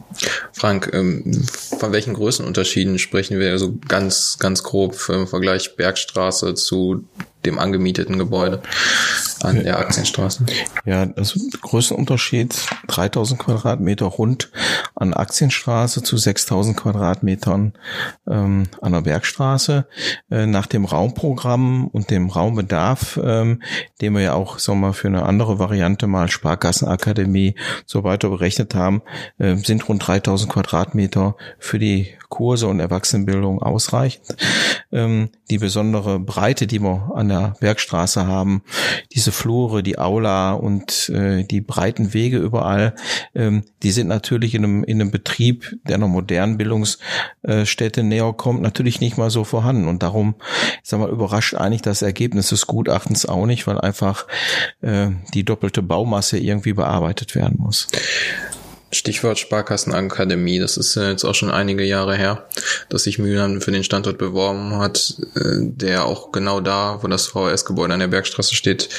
Frank, 0.53 0.91
ähm, 0.93 1.43
von 1.77 1.91
welchen 1.91 2.13
Größenunterschieden 2.13 2.99
sprechen 2.99 3.39
wir 3.39 3.51
also 3.51 3.75
ganz, 3.87 4.37
ganz 4.39 4.63
grob 4.63 4.95
im 5.09 5.27
Vergleich 5.27 5.75
Bergstraße 5.75 6.53
zu 6.53 7.03
dem 7.45 7.59
angemieteten 7.59 8.17
Gebäude 8.17 8.61
an 9.41 9.63
der 9.63 9.79
Aktienstraße. 9.79 10.45
Ja, 10.85 11.07
also 11.15 11.39
Größenunterschied 11.61 12.55
3000 12.87 13.39
Quadratmeter 13.39 14.05
rund 14.05 14.51
an 14.95 15.13
Aktienstraße 15.13 16.03
zu 16.03 16.17
6000 16.17 16.77
Quadratmetern 16.77 17.73
ähm, 18.27 18.63
an 18.81 18.91
der 18.91 19.01
Bergstraße. 19.01 19.87
Äh, 20.29 20.45
nach 20.45 20.67
dem 20.67 20.85
Raumprogramm 20.85 21.87
und 21.87 22.09
dem 22.11 22.29
Raumbedarf, 22.29 23.19
ähm, 23.23 23.61
den 24.01 24.13
wir 24.13 24.21
ja 24.21 24.33
auch 24.33 24.59
sagen 24.59 24.81
wir, 24.81 24.93
für 24.93 25.07
eine 25.07 25.23
andere 25.23 25.59
Variante 25.59 26.07
mal 26.07 26.29
Sparkassenakademie 26.29 27.55
so 27.85 28.03
weiter 28.03 28.29
berechnet 28.29 28.75
haben, 28.75 29.01
äh, 29.37 29.55
sind 29.55 29.87
rund 29.87 30.05
3000 30.05 30.51
Quadratmeter 30.51 31.35
für 31.59 31.79
die 31.79 32.15
Kurse 32.29 32.67
und 32.67 32.81
Erwachsenenbildung 32.81 33.61
ausreichend. 33.61 34.35
Ähm, 34.91 35.29
die 35.49 35.57
besondere 35.57 36.19
Breite, 36.19 36.67
die 36.67 36.81
wir 36.81 37.11
an 37.15 37.29
der 37.29 37.53
Bergstraße 37.61 38.27
haben, 38.27 38.61
diese 39.13 39.31
Flure, 39.31 39.83
die 39.83 39.99
Aula 39.99 40.53
und 40.53 41.09
äh, 41.09 41.43
die 41.43 41.61
breiten 41.61 42.13
Wege 42.13 42.37
überall, 42.37 42.95
ähm, 43.35 43.63
die 43.83 43.91
sind 43.91 44.07
natürlich 44.07 44.53
in 44.53 44.63
einem, 44.63 44.83
in 44.83 44.99
einem 44.99 45.11
Betrieb, 45.11 45.77
der 45.87 45.95
einer 45.95 46.07
modernen 46.07 46.57
Bildungsstätte 46.57 48.03
näher 48.03 48.33
kommt, 48.33 48.61
natürlich 48.61 48.99
nicht 48.99 49.17
mal 49.17 49.29
so 49.29 49.43
vorhanden. 49.43 49.87
Und 49.87 50.03
darum, 50.03 50.35
ich 50.83 50.89
sag 50.89 50.99
mal, 50.99 51.09
überrascht 51.09 51.55
eigentlich 51.55 51.83
das 51.83 52.01
Ergebnis 52.01 52.49
des 52.49 52.67
Gutachtens 52.67 53.25
auch 53.25 53.45
nicht, 53.45 53.65
weil 53.67 53.77
einfach 53.85 54.27
äh, 54.81 55.09
die 55.33 55.43
doppelte 55.43 55.81
Baumasse 55.81 56.37
irgendwie 56.37 56.73
bearbeitet 56.73 57.35
werden 57.35 57.57
muss. 57.59 57.87
Stichwort 58.91 59.39
Sparkassenakademie, 59.39 60.59
das 60.59 60.77
ist 60.77 60.95
jetzt 60.95 61.25
auch 61.25 61.35
schon 61.35 61.51
einige 61.51 61.83
Jahre 61.83 62.15
her, 62.15 62.45
dass 62.89 63.03
sich 63.03 63.19
Mühlern 63.19 63.59
für 63.61 63.71
den 63.71 63.83
Standort 63.83 64.17
beworben 64.17 64.77
hat, 64.77 65.15
äh, 65.35 65.59
der 65.61 66.05
auch 66.05 66.31
genau 66.31 66.61
da, 66.61 66.99
wo 67.01 67.07
das 67.07 67.27
VHS-Gebäude 67.27 67.93
an 67.93 67.99
der 67.99 68.07
Bergstraße 68.07 68.55
steht, 68.55 68.89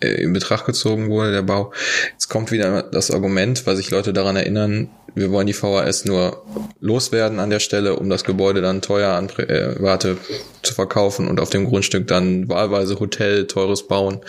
äh, 0.00 0.22
in 0.22 0.32
Betracht 0.32 0.66
gezogen 0.66 1.10
wurde, 1.10 1.32
der 1.32 1.42
Bau. 1.42 1.72
Jetzt 2.12 2.28
kommt 2.28 2.52
wieder 2.52 2.82
das 2.82 3.10
Argument, 3.10 3.66
weil 3.66 3.76
sich 3.76 3.90
Leute 3.90 4.12
daran 4.12 4.36
erinnern, 4.36 4.90
wir 5.14 5.32
wollen 5.32 5.46
die 5.46 5.52
VHS 5.52 6.04
nur 6.04 6.44
loswerden 6.80 7.40
an 7.40 7.50
der 7.50 7.60
Stelle, 7.60 7.96
um 7.96 8.08
das 8.08 8.24
Gebäude 8.24 8.60
dann 8.60 8.82
teuer 8.82 9.14
an 9.14 9.28
äh, 9.38 9.74
Warte 9.80 10.18
zu 10.62 10.74
verkaufen 10.74 11.28
und 11.28 11.40
auf 11.40 11.50
dem 11.50 11.66
Grundstück 11.66 12.06
dann 12.06 12.48
wahlweise 12.48 13.00
Hotel, 13.00 13.46
teures 13.46 13.88
bauen. 13.88 14.20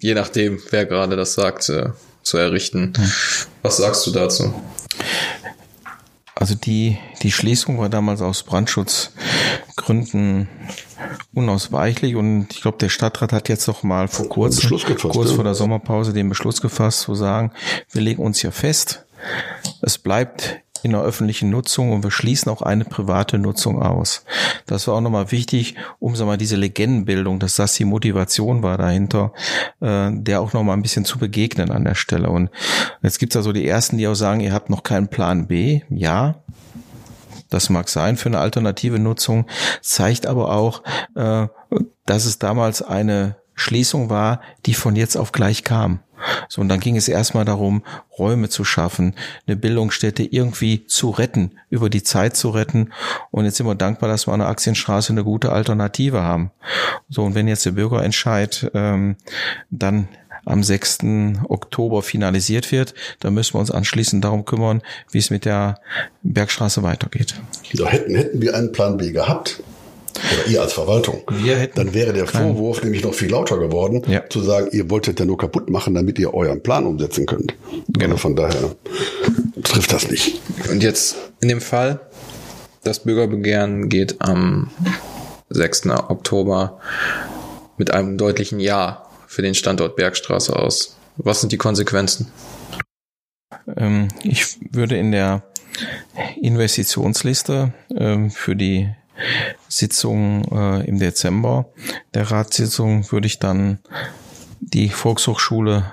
Je 0.00 0.14
nachdem, 0.14 0.60
wer 0.70 0.86
gerade 0.86 1.14
das 1.14 1.34
sagt, 1.34 1.70
zu 2.24 2.38
errichten. 2.38 2.92
Was 3.62 3.76
sagst 3.76 4.06
du 4.06 4.10
dazu? 4.10 4.52
Also 6.34 6.56
die, 6.56 6.98
die 7.22 7.30
Schließung 7.30 7.78
war 7.78 7.88
damals 7.88 8.20
aus 8.20 8.42
Brandschutzgründen 8.42 10.48
unausweichlich 11.32 12.16
und 12.16 12.48
ich 12.50 12.62
glaube, 12.62 12.78
der 12.78 12.88
Stadtrat 12.88 13.32
hat 13.32 13.48
jetzt 13.48 13.68
noch 13.68 13.82
mal 13.82 14.08
vor 14.08 14.28
kurzem, 14.28 14.70
kurz 15.10 15.32
vor 15.32 15.44
der 15.44 15.54
Sommerpause 15.54 16.12
den 16.12 16.28
Beschluss 16.28 16.60
gefasst, 16.60 17.02
zu 17.02 17.14
sagen, 17.14 17.52
wir 17.92 18.02
legen 18.02 18.22
uns 18.22 18.42
ja 18.42 18.50
fest, 18.50 19.04
es 19.80 19.98
bleibt 19.98 20.63
in 20.84 20.92
der 20.92 21.02
öffentlichen 21.02 21.50
Nutzung 21.50 21.92
und 21.92 22.02
wir 22.02 22.10
schließen 22.10 22.50
auch 22.50 22.62
eine 22.62 22.84
private 22.84 23.38
Nutzung 23.38 23.82
aus. 23.82 24.24
Das 24.66 24.86
war 24.86 24.96
auch 24.96 25.00
nochmal 25.00 25.32
wichtig, 25.32 25.76
um 25.98 26.14
so 26.16 26.26
mal 26.26 26.36
diese 26.36 26.56
Legendenbildung, 26.56 27.38
dass 27.38 27.56
das 27.56 27.74
die 27.74 27.84
Motivation 27.84 28.62
war 28.62 28.78
dahinter, 28.78 29.32
äh, 29.80 30.10
der 30.12 30.40
auch 30.40 30.52
nochmal 30.52 30.76
ein 30.76 30.82
bisschen 30.82 31.04
zu 31.04 31.18
begegnen 31.18 31.70
an 31.70 31.84
der 31.84 31.94
Stelle. 31.94 32.30
Und 32.30 32.50
jetzt 33.02 33.18
gibt's 33.18 33.36
also 33.36 33.52
die 33.52 33.66
ersten, 33.66 33.98
die 33.98 34.06
auch 34.06 34.14
sagen, 34.14 34.40
ihr 34.40 34.52
habt 34.52 34.70
noch 34.70 34.82
keinen 34.82 35.08
Plan 35.08 35.46
B. 35.46 35.80
Ja, 35.88 36.36
das 37.50 37.70
mag 37.70 37.88
sein 37.88 38.16
für 38.16 38.28
eine 38.28 38.40
alternative 38.40 38.98
Nutzung, 38.98 39.46
zeigt 39.80 40.26
aber 40.26 40.52
auch, 40.52 40.82
äh, 41.14 41.46
dass 42.04 42.24
es 42.24 42.38
damals 42.38 42.82
eine 42.82 43.36
Schließung 43.54 44.10
war, 44.10 44.40
die 44.66 44.74
von 44.74 44.96
jetzt 44.96 45.16
auf 45.16 45.32
gleich 45.32 45.64
kam. 45.64 46.00
So, 46.48 46.60
und 46.60 46.68
dann 46.68 46.80
ging 46.80 46.96
es 46.96 47.08
erstmal 47.08 47.44
darum, 47.44 47.82
Räume 48.18 48.48
zu 48.48 48.64
schaffen, 48.64 49.14
eine 49.46 49.56
Bildungsstätte 49.56 50.22
irgendwie 50.22 50.86
zu 50.86 51.10
retten, 51.10 51.52
über 51.70 51.90
die 51.90 52.02
Zeit 52.02 52.36
zu 52.36 52.50
retten. 52.50 52.92
Und 53.30 53.44
jetzt 53.44 53.56
sind 53.56 53.66
wir 53.66 53.74
dankbar, 53.74 54.08
dass 54.08 54.26
wir 54.26 54.32
an 54.32 54.40
der 54.40 54.48
Aktienstraße 54.48 55.12
eine 55.12 55.24
gute 55.24 55.52
Alternative 55.52 56.22
haben. 56.22 56.50
So, 57.08 57.22
und 57.22 57.34
wenn 57.34 57.48
jetzt 57.48 57.66
der 57.66 57.72
Bürgerentscheid 57.72 58.70
ähm, 58.74 59.16
dann 59.70 60.08
am 60.44 60.62
6. 60.62 60.98
Oktober 61.48 62.02
finalisiert 62.02 62.70
wird, 62.72 62.94
dann 63.20 63.34
müssen 63.34 63.54
wir 63.54 63.60
uns 63.60 63.70
anschließend 63.70 64.24
darum 64.24 64.44
kümmern, 64.44 64.82
wie 65.10 65.18
es 65.18 65.30
mit 65.30 65.44
der 65.44 65.80
Bergstraße 66.22 66.82
weitergeht. 66.82 67.34
So, 67.72 67.86
hätten, 67.86 68.14
hätten 68.14 68.42
wir 68.42 68.54
einen 68.54 68.72
Plan 68.72 68.96
B 68.96 69.12
gehabt, 69.12 69.62
oder 70.32 70.50
ihr 70.50 70.62
als 70.62 70.72
Verwaltung, 70.72 71.22
dann 71.74 71.94
wäre 71.94 72.12
der 72.12 72.26
Vorwurf 72.26 72.82
nämlich 72.82 73.02
noch 73.02 73.14
viel 73.14 73.30
lauter 73.30 73.58
geworden, 73.58 74.02
ja. 74.08 74.22
zu 74.28 74.40
sagen, 74.40 74.68
ihr 74.72 74.90
wolltet 74.90 75.20
ja 75.20 75.26
nur 75.26 75.38
kaputt 75.38 75.70
machen, 75.70 75.94
damit 75.94 76.18
ihr 76.18 76.34
euren 76.34 76.62
Plan 76.62 76.86
umsetzen 76.86 77.26
könnt. 77.26 77.54
Genau. 77.88 78.14
Also 78.14 78.16
von 78.16 78.36
daher 78.36 78.76
trifft 79.62 79.92
das 79.92 80.10
nicht. 80.10 80.40
Und 80.70 80.82
jetzt 80.82 81.16
in 81.40 81.48
dem 81.48 81.60
Fall, 81.60 82.00
das 82.82 83.04
Bürgerbegehren 83.04 83.88
geht 83.88 84.20
am 84.20 84.70
6. 85.50 85.86
Oktober 85.86 86.80
mit 87.76 87.90
einem 87.90 88.18
deutlichen 88.18 88.60
Ja 88.60 89.06
für 89.26 89.42
den 89.42 89.54
Standort 89.54 89.96
Bergstraße 89.96 90.54
aus. 90.54 90.96
Was 91.16 91.40
sind 91.40 91.52
die 91.52 91.58
Konsequenzen? 91.58 92.30
Ähm, 93.76 94.08
ich 94.22 94.58
würde 94.72 94.96
in 94.96 95.12
der 95.12 95.42
Investitionsliste 96.40 97.72
ähm, 97.96 98.30
für 98.30 98.56
die 98.56 98.90
Sitzung 99.68 100.44
äh, 100.52 100.86
im 100.86 100.98
Dezember 100.98 101.66
der 102.14 102.30
Ratssitzung 102.30 103.10
würde 103.12 103.26
ich 103.26 103.38
dann 103.38 103.78
die 104.60 104.88
Volkshochschule 104.88 105.84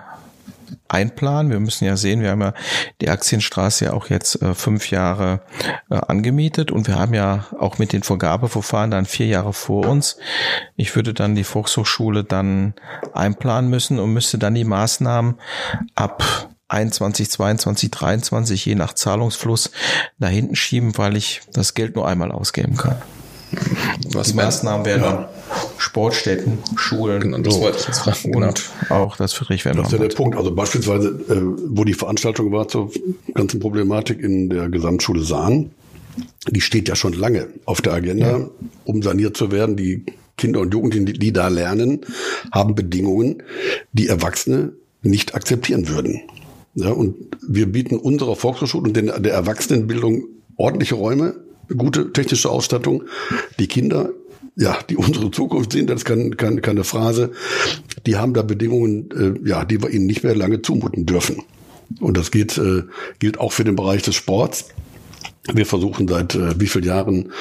einplanen. 0.87 1.51
Wir 1.51 1.59
müssen 1.59 1.85
ja 1.85 1.97
sehen, 1.97 2.21
wir 2.21 2.31
haben 2.31 2.41
ja 2.41 2.53
die 2.99 3.09
Aktienstraße 3.09 3.85
ja 3.85 3.93
auch 3.93 4.09
jetzt 4.09 4.41
äh, 4.41 4.53
fünf 4.53 4.91
Jahre 4.91 5.41
äh, 5.89 5.95
angemietet 5.95 6.71
und 6.71 6.87
wir 6.87 6.99
haben 6.99 7.13
ja 7.13 7.45
auch 7.57 7.77
mit 7.77 7.93
den 7.93 8.03
Vergabeverfahren 8.03 8.91
dann 8.91 9.05
vier 9.05 9.27
Jahre 9.27 9.53
vor 9.53 9.87
uns. 9.87 10.17
Ich 10.75 10.95
würde 10.95 11.13
dann 11.13 11.35
die 11.35 11.43
Volkshochschule 11.43 12.23
dann 12.23 12.73
einplanen 13.13 13.69
müssen 13.69 13.99
und 13.99 14.13
müsste 14.13 14.37
dann 14.37 14.55
die 14.55 14.65
Maßnahmen 14.65 15.35
ab 15.95 16.50
21, 16.71 17.29
22, 17.29 17.91
23, 17.91 18.65
je 18.65 18.75
nach 18.75 18.93
Zahlungsfluss 18.93 19.71
nach 20.19 20.29
hinten 20.29 20.55
schieben, 20.55 20.97
weil 20.97 21.17
ich 21.17 21.41
das 21.53 21.73
Geld 21.73 21.95
nur 21.95 22.07
einmal 22.07 22.31
ausgeben 22.31 22.77
kann. 22.77 22.95
Was 24.13 24.29
die 24.29 24.35
Maßnahmen 24.35 24.85
werden 24.85 25.03
ja. 25.03 25.29
Sportstätten, 25.77 26.59
Schulen 26.75 27.19
genau, 27.19 27.37
das 27.39 27.55
so. 27.55 27.61
wollte 27.61 27.77
ich 27.79 27.87
jetzt 27.87 27.99
fragen. 27.99 28.31
Genau. 28.31 28.47
und 28.47 28.69
auch 28.89 29.17
das 29.17 29.33
friedrich 29.33 29.63
Das 29.63 29.77
ist 29.77 29.91
ja 29.91 29.97
der 29.97 30.07
Punkt. 30.07 30.37
Also 30.37 30.55
beispielsweise, 30.55 31.09
äh, 31.29 31.41
wo 31.67 31.83
die 31.83 31.93
Veranstaltung 31.93 32.51
war 32.53 32.69
zur 32.69 32.91
ganzen 33.33 33.59
Problematik 33.59 34.21
in 34.21 34.49
der 34.49 34.69
Gesamtschule 34.69 35.21
Sahn, 35.21 35.71
die 36.49 36.61
steht 36.61 36.87
ja 36.87 36.95
schon 36.95 37.13
lange 37.13 37.47
auf 37.65 37.81
der 37.81 37.93
Agenda, 37.93 38.39
ja. 38.39 38.49
um 38.85 39.01
saniert 39.01 39.35
zu 39.35 39.51
werden. 39.51 39.75
Die 39.75 40.05
Kinder 40.37 40.61
und 40.61 40.73
Jugendlichen, 40.73 41.05
die, 41.05 41.13
die 41.13 41.33
da 41.33 41.49
lernen, 41.49 42.01
haben 42.51 42.75
Bedingungen, 42.75 43.43
die 43.91 44.07
Erwachsene 44.07 44.73
nicht 45.01 45.35
akzeptieren 45.35 45.89
würden. 45.89 46.21
Ja, 46.73 46.91
und 46.91 47.15
wir 47.47 47.71
bieten 47.71 47.97
unserer 47.97 48.35
Volkshochschule 48.35 48.87
und 48.87 48.95
der 48.95 49.33
Erwachsenenbildung 49.33 50.25
ordentliche 50.55 50.95
Räume, 50.95 51.35
gute 51.75 52.13
technische 52.13 52.49
Ausstattung. 52.49 53.03
Die 53.59 53.67
Kinder 53.67 54.11
ja, 54.55 54.77
die 54.89 54.97
unsere 54.97 55.31
Zukunft 55.31 55.71
sind, 55.71 55.89
das 55.89 56.01
ist 56.01 56.05
keine, 56.05 56.31
keine, 56.31 56.61
keine 56.61 56.83
Phrase, 56.83 57.31
die 58.05 58.17
haben 58.17 58.33
da 58.33 58.41
Bedingungen, 58.41 59.09
äh, 59.11 59.49
ja, 59.49 59.65
die 59.65 59.81
wir 59.81 59.89
ihnen 59.89 60.05
nicht 60.05 60.23
mehr 60.23 60.35
lange 60.35 60.61
zumuten 60.61 61.05
dürfen. 61.05 61.43
Und 61.99 62.17
das 62.17 62.31
geht, 62.31 62.57
äh, 62.57 62.83
gilt 63.19 63.39
auch 63.39 63.51
für 63.51 63.63
den 63.63 63.75
Bereich 63.75 64.01
des 64.01 64.15
Sports. 64.15 64.69
Wir 65.51 65.65
versuchen 65.65 66.07
seit 66.07 66.35
äh, 66.35 66.59
wie 66.59 66.67
vielen 66.67 66.85
Jahren 66.85 67.31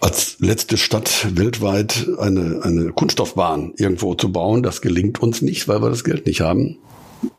als 0.00 0.36
letzte 0.38 0.76
Stadt 0.76 1.26
weltweit 1.36 2.08
eine, 2.18 2.60
eine 2.62 2.92
Kunststoffbahn 2.92 3.74
irgendwo 3.76 4.14
zu 4.14 4.32
bauen. 4.32 4.62
Das 4.62 4.80
gelingt 4.80 5.20
uns 5.20 5.42
nicht, 5.42 5.68
weil 5.68 5.82
wir 5.82 5.90
das 5.90 6.04
Geld 6.04 6.26
nicht 6.26 6.40
haben. 6.40 6.78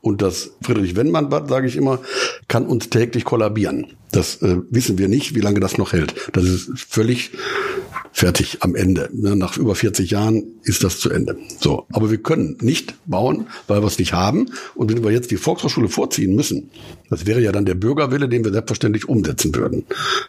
Und 0.02 0.22
das 0.22 0.52
Friedrich 0.62 0.96
Wennmann 0.96 1.30
Bad, 1.30 1.50
sage 1.50 1.68
ich 1.68 1.76
immer, 1.76 2.00
kann 2.48 2.66
uns 2.66 2.90
täglich 2.90 3.24
kollabieren. 3.24 3.88
Das 4.12 4.42
äh, 4.42 4.58
wissen 4.70 4.98
wir 4.98 5.08
nicht, 5.08 5.36
wie 5.36 5.42
lange 5.42 5.60
das 5.60 5.78
noch 5.78 5.94
hält. 5.94 6.16
Das 6.34 6.44
ist 6.46 6.72
völlig 6.90 7.32
fertig 8.12 8.58
am 8.62 8.76
Ende. 8.76 9.10
Ne, 9.14 9.36
nach 9.36 9.58
über 9.58 9.76
40 9.76 10.12
Jahren 10.12 10.44
ist 10.64 10.84
das 10.84 11.00
zu 11.00 11.10
Ende. 11.10 11.38
So, 11.60 11.86
aber 11.92 12.12
wir 12.12 12.18
können 12.18 12.58
nicht 12.62 12.96
bauen, 13.06 13.48
weil 13.68 13.82
wir 13.82 13.88
es 13.88 14.00
nicht 14.00 14.14
haben. 14.14 14.52
Und 14.76 14.92
wenn 14.92 15.04
wir 15.04 15.12
jetzt 15.12 15.32
die 15.32 15.38
Volkshochschule 15.38 15.90
vorziehen 15.90 16.36
müssen, 16.36 16.70
das 17.10 17.26
wäre 17.26 17.42
ja 17.42 17.52
dann 17.52 17.66
der 17.66 17.76
Bürgerwille, 17.76 18.30
den 18.30 18.44
wir 18.44 18.52
selbstverständlich 18.52 19.08
umsetzen 19.08 19.56
würden. 19.56 19.86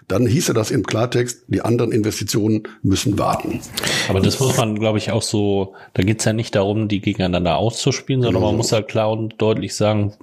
Dann 0.09 0.27
hieße 0.27 0.55
das 0.55 0.71
im 0.71 0.85
Klartext, 0.85 1.43
die 1.49 1.63
anderen 1.63 1.93
Investitionen 1.93 2.63
müssen 2.83 3.19
warten. 3.19 3.61
Aber 4.09 4.21
das 4.21 4.41
muss 4.41 4.57
man, 4.57 4.79
glaube 4.79 4.99
ich, 4.99 5.11
auch 5.11 5.23
so, 5.23 5.75
da 5.95 6.03
geht's 6.03 6.25
ja 6.25 6.33
nicht 6.33 6.55
darum, 6.55 6.89
die 6.89 7.01
gegeneinander 7.01 7.57
auszuspielen, 7.57 8.23
sondern 8.23 8.41
genau. 8.41 8.53
man 8.53 8.57
muss 8.57 8.73
halt 8.73 8.89
klar 8.89 9.11
und 9.11 9.35
deutlich 9.39 9.75
sagen, 9.75 10.15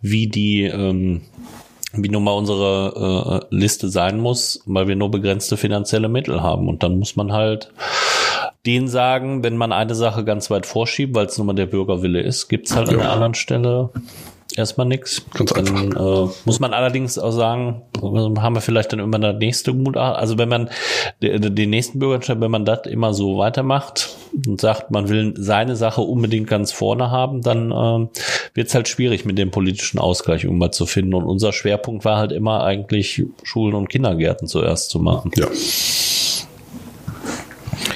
wie 0.00 0.26
die 0.26 0.64
ähm, 0.64 1.22
wie 1.96 2.08
nun 2.08 2.24
mal 2.24 2.32
unsere 2.32 3.42
äh, 3.50 3.54
Liste 3.54 3.88
sein 3.88 4.20
muss, 4.20 4.62
weil 4.66 4.88
wir 4.88 4.96
nur 4.96 5.10
begrenzte 5.10 5.56
finanzielle 5.56 6.08
Mittel 6.08 6.42
haben. 6.42 6.68
Und 6.68 6.82
dann 6.82 6.98
muss 6.98 7.16
man 7.16 7.32
halt 7.32 7.72
den 8.66 8.88
sagen, 8.88 9.44
wenn 9.44 9.56
man 9.56 9.72
eine 9.72 9.94
Sache 9.94 10.24
ganz 10.24 10.50
weit 10.50 10.66
vorschiebt, 10.66 11.14
weil 11.14 11.26
es 11.26 11.36
nun 11.36 11.46
mal 11.46 11.52
der 11.52 11.66
Bürgerwille 11.66 12.20
ist, 12.20 12.48
gibt's 12.48 12.74
halt 12.74 12.88
ja. 12.88 12.94
an 12.94 13.00
der 13.00 13.12
anderen 13.12 13.34
Stelle 13.34 13.90
erstmal 14.56 14.86
nichts. 14.86 15.24
Ganz 15.34 15.52
dann, 15.52 15.68
einfach. 15.68 16.28
Äh, 16.28 16.32
muss 16.44 16.60
man 16.60 16.72
allerdings 16.72 17.18
auch 17.18 17.30
sagen, 17.30 17.82
haben 18.00 18.54
wir 18.54 18.60
vielleicht 18.60 18.92
dann 18.92 19.00
immer 19.00 19.18
das 19.18 19.36
nächste 19.36 19.74
Gutachten. 19.74 20.16
Also 20.16 20.38
wenn 20.38 20.48
man 20.48 20.70
den 21.20 21.70
nächsten 21.70 21.98
Bürgerentscheid, 21.98 22.40
wenn 22.40 22.50
man 22.50 22.64
das 22.64 22.86
immer 22.86 23.14
so 23.14 23.38
weitermacht 23.38 24.16
und 24.46 24.60
sagt, 24.60 24.90
man 24.90 25.08
will 25.08 25.34
seine 25.36 25.76
Sache 25.76 26.00
unbedingt 26.00 26.48
ganz 26.48 26.72
vorne 26.72 27.10
haben, 27.10 27.42
dann 27.42 27.70
äh, 27.70 28.08
wird 28.54 28.68
es 28.68 28.74
halt 28.74 28.88
schwierig, 28.88 29.24
mit 29.24 29.38
dem 29.38 29.50
politischen 29.50 29.98
Ausgleich 29.98 30.44
irgendwann 30.44 30.72
zu 30.72 30.86
finden. 30.86 31.14
Und 31.14 31.24
unser 31.24 31.52
Schwerpunkt 31.52 32.04
war 32.04 32.18
halt 32.18 32.32
immer 32.32 32.64
eigentlich 32.64 33.24
Schulen 33.42 33.74
und 33.74 33.88
Kindergärten 33.88 34.48
zuerst 34.48 34.90
zu 34.90 34.98
machen. 34.98 35.30
Ja. 35.36 35.46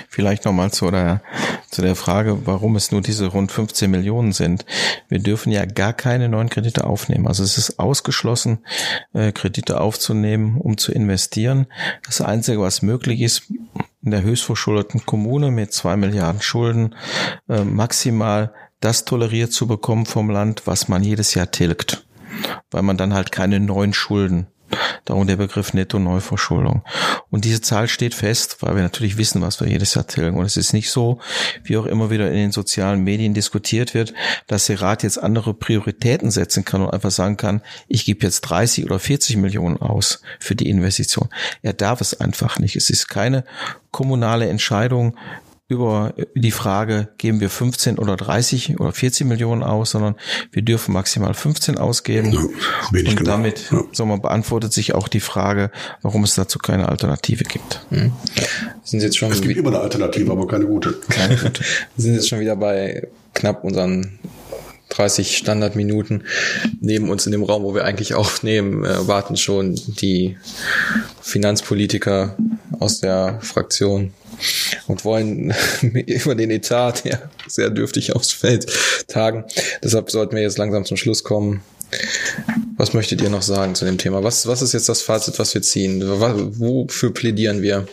Vielleicht 0.08 0.44
nochmal 0.44 0.72
zu 0.72 0.90
der, 0.90 1.22
zu 1.70 1.82
der 1.82 1.96
Frage, 1.96 2.46
warum 2.46 2.76
es 2.76 2.92
nur 2.92 3.02
diese 3.02 3.26
rund 3.26 3.52
15 3.52 3.90
Millionen 3.90 4.32
sind. 4.32 4.64
Wir 5.08 5.18
dürfen 5.18 5.52
ja 5.52 5.64
gar 5.66 5.92
keine 5.92 6.28
neuen 6.28 6.48
Kredite 6.48 6.84
aufnehmen. 6.84 7.26
Also 7.26 7.42
es 7.42 7.58
ist 7.58 7.78
ausgeschlossen, 7.78 8.58
äh, 9.12 9.32
Kredite 9.32 9.80
aufzunehmen, 9.80 10.58
um 10.58 10.78
zu 10.78 10.92
investieren. 10.92 11.66
Das 12.06 12.20
Einzige, 12.20 12.60
was 12.60 12.82
möglich 12.82 13.20
ist, 13.20 13.50
in 14.02 14.10
der 14.10 14.22
höchstverschuldeten 14.22 15.04
Kommune 15.04 15.50
mit 15.50 15.72
zwei 15.72 15.96
Milliarden 15.96 16.40
Schulden 16.40 16.94
äh, 17.48 17.64
maximal 17.64 18.52
das 18.80 19.04
toleriert 19.04 19.52
zu 19.52 19.66
bekommen 19.66 20.06
vom 20.06 20.30
Land, 20.30 20.66
was 20.66 20.88
man 20.88 21.02
jedes 21.02 21.34
Jahr 21.34 21.50
tilgt, 21.50 22.06
weil 22.70 22.82
man 22.82 22.96
dann 22.96 23.12
halt 23.12 23.32
keine 23.32 23.60
neuen 23.60 23.92
Schulden 23.92 24.46
Darum 25.04 25.26
der 25.26 25.36
Begriff 25.36 25.74
Netto-Neuverschuldung. 25.74 26.82
Und 27.30 27.44
diese 27.44 27.60
Zahl 27.60 27.88
steht 27.88 28.14
fest, 28.14 28.58
weil 28.60 28.76
wir 28.76 28.82
natürlich 28.82 29.16
wissen, 29.16 29.42
was 29.42 29.60
wir 29.60 29.68
jedes 29.68 29.94
Jahr 29.94 30.06
tilgen. 30.06 30.36
Und 30.36 30.46
es 30.46 30.56
ist 30.56 30.72
nicht 30.72 30.90
so, 30.90 31.20
wie 31.64 31.76
auch 31.76 31.86
immer 31.86 32.10
wieder 32.10 32.28
in 32.28 32.36
den 32.36 32.52
sozialen 32.52 33.02
Medien 33.04 33.34
diskutiert 33.34 33.94
wird, 33.94 34.14
dass 34.46 34.66
der 34.66 34.80
Rat 34.80 35.02
jetzt 35.02 35.22
andere 35.22 35.54
Prioritäten 35.54 36.30
setzen 36.30 36.64
kann 36.64 36.82
und 36.82 36.90
einfach 36.90 37.10
sagen 37.10 37.36
kann, 37.36 37.62
ich 37.88 38.04
gebe 38.04 38.24
jetzt 38.24 38.42
30 38.42 38.84
oder 38.84 38.98
40 38.98 39.36
Millionen 39.36 39.78
aus 39.78 40.22
für 40.38 40.54
die 40.54 40.68
Investition. 40.68 41.28
Er 41.62 41.72
darf 41.72 42.00
es 42.00 42.18
einfach 42.20 42.58
nicht. 42.58 42.76
Es 42.76 42.90
ist 42.90 43.08
keine 43.08 43.44
kommunale 43.90 44.48
Entscheidung, 44.48 45.16
über 45.68 46.14
die 46.34 46.50
Frage, 46.50 47.08
geben 47.18 47.40
wir 47.40 47.50
15 47.50 47.98
oder 47.98 48.16
30 48.16 48.80
oder 48.80 48.90
40 48.90 49.26
Millionen 49.26 49.62
aus, 49.62 49.90
sondern 49.90 50.16
wir 50.50 50.62
dürfen 50.62 50.94
maximal 50.94 51.34
15 51.34 51.76
ausgeben. 51.76 52.32
Ja, 52.32 52.40
und 52.40 53.16
genau. 53.16 53.22
damit 53.22 53.70
ja. 53.70 53.82
so 53.92 54.06
man 54.06 54.22
beantwortet 54.22 54.72
sich 54.72 54.94
auch 54.94 55.08
die 55.08 55.20
Frage, 55.20 55.70
warum 56.00 56.24
es 56.24 56.34
dazu 56.34 56.58
keine 56.58 56.88
Alternative 56.88 57.44
gibt. 57.44 57.84
Hm. 57.90 58.12
Sind 58.82 59.02
jetzt 59.02 59.18
schon 59.18 59.30
es 59.30 59.42
gibt 59.42 59.58
immer 59.58 59.68
eine 59.68 59.80
Alternative, 59.80 60.32
aber 60.32 60.46
keine 60.46 60.64
gute. 60.64 60.94
Keine 61.10 61.36
gute. 61.36 61.60
Wir 61.60 61.66
sind 62.02 62.14
jetzt 62.14 62.28
schon 62.30 62.40
wieder 62.40 62.56
bei 62.56 63.06
knapp 63.34 63.62
unseren 63.62 64.18
30 64.88 65.36
Standardminuten 65.36 66.24
neben 66.80 67.10
uns 67.10 67.26
in 67.26 67.32
dem 67.32 67.42
Raum, 67.42 67.62
wo 67.64 67.74
wir 67.74 67.84
eigentlich 67.84 68.14
aufnehmen, 68.14 68.84
äh, 68.84 69.06
warten 69.06 69.36
schon 69.36 69.74
die 69.74 70.36
Finanzpolitiker 71.20 72.36
aus 72.78 73.00
der 73.00 73.38
Fraktion 73.42 74.12
und 74.86 75.04
wollen 75.04 75.54
über 75.82 76.34
den 76.34 76.50
Etat, 76.50 77.04
der 77.04 77.30
sehr 77.46 77.70
dürftig 77.70 78.14
ausfällt, 78.14 78.66
tagen. 79.08 79.44
Deshalb 79.82 80.10
sollten 80.10 80.36
wir 80.36 80.42
jetzt 80.42 80.58
langsam 80.58 80.84
zum 80.84 80.96
Schluss 80.96 81.24
kommen. 81.24 81.62
Was 82.76 82.92
möchtet 82.92 83.22
ihr 83.22 83.30
noch 83.30 83.42
sagen 83.42 83.74
zu 83.74 83.84
dem 83.84 83.98
Thema? 83.98 84.22
Was, 84.22 84.46
was 84.46 84.62
ist 84.62 84.74
jetzt 84.74 84.88
das 84.88 85.02
Fazit, 85.02 85.38
was 85.38 85.54
wir 85.54 85.62
ziehen? 85.62 86.02
Wofür 86.04 87.12
plädieren 87.12 87.62
wir? 87.62 87.88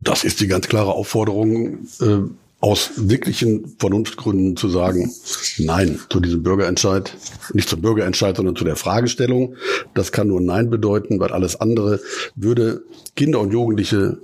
Das 0.00 0.24
ist 0.24 0.40
die 0.40 0.46
ganz 0.46 0.68
klare 0.68 0.92
Aufforderung, 0.92 1.88
äh, 2.00 2.20
aus 2.60 2.90
wirklichen 2.96 3.76
Vernunftgründen 3.78 4.56
zu 4.56 4.68
sagen, 4.68 5.12
nein 5.58 6.00
zu 6.08 6.18
diesem 6.18 6.42
Bürgerentscheid, 6.42 7.16
nicht 7.52 7.68
zum 7.68 7.80
Bürgerentscheid, 7.80 8.36
sondern 8.36 8.56
zu 8.56 8.64
der 8.64 8.74
Fragestellung. 8.74 9.54
Das 9.94 10.10
kann 10.10 10.26
nur 10.26 10.40
Nein 10.40 10.68
bedeuten, 10.68 11.20
weil 11.20 11.30
alles 11.30 11.60
andere 11.60 12.00
würde 12.34 12.82
Kinder 13.14 13.38
und 13.40 13.52
Jugendliche 13.52 14.18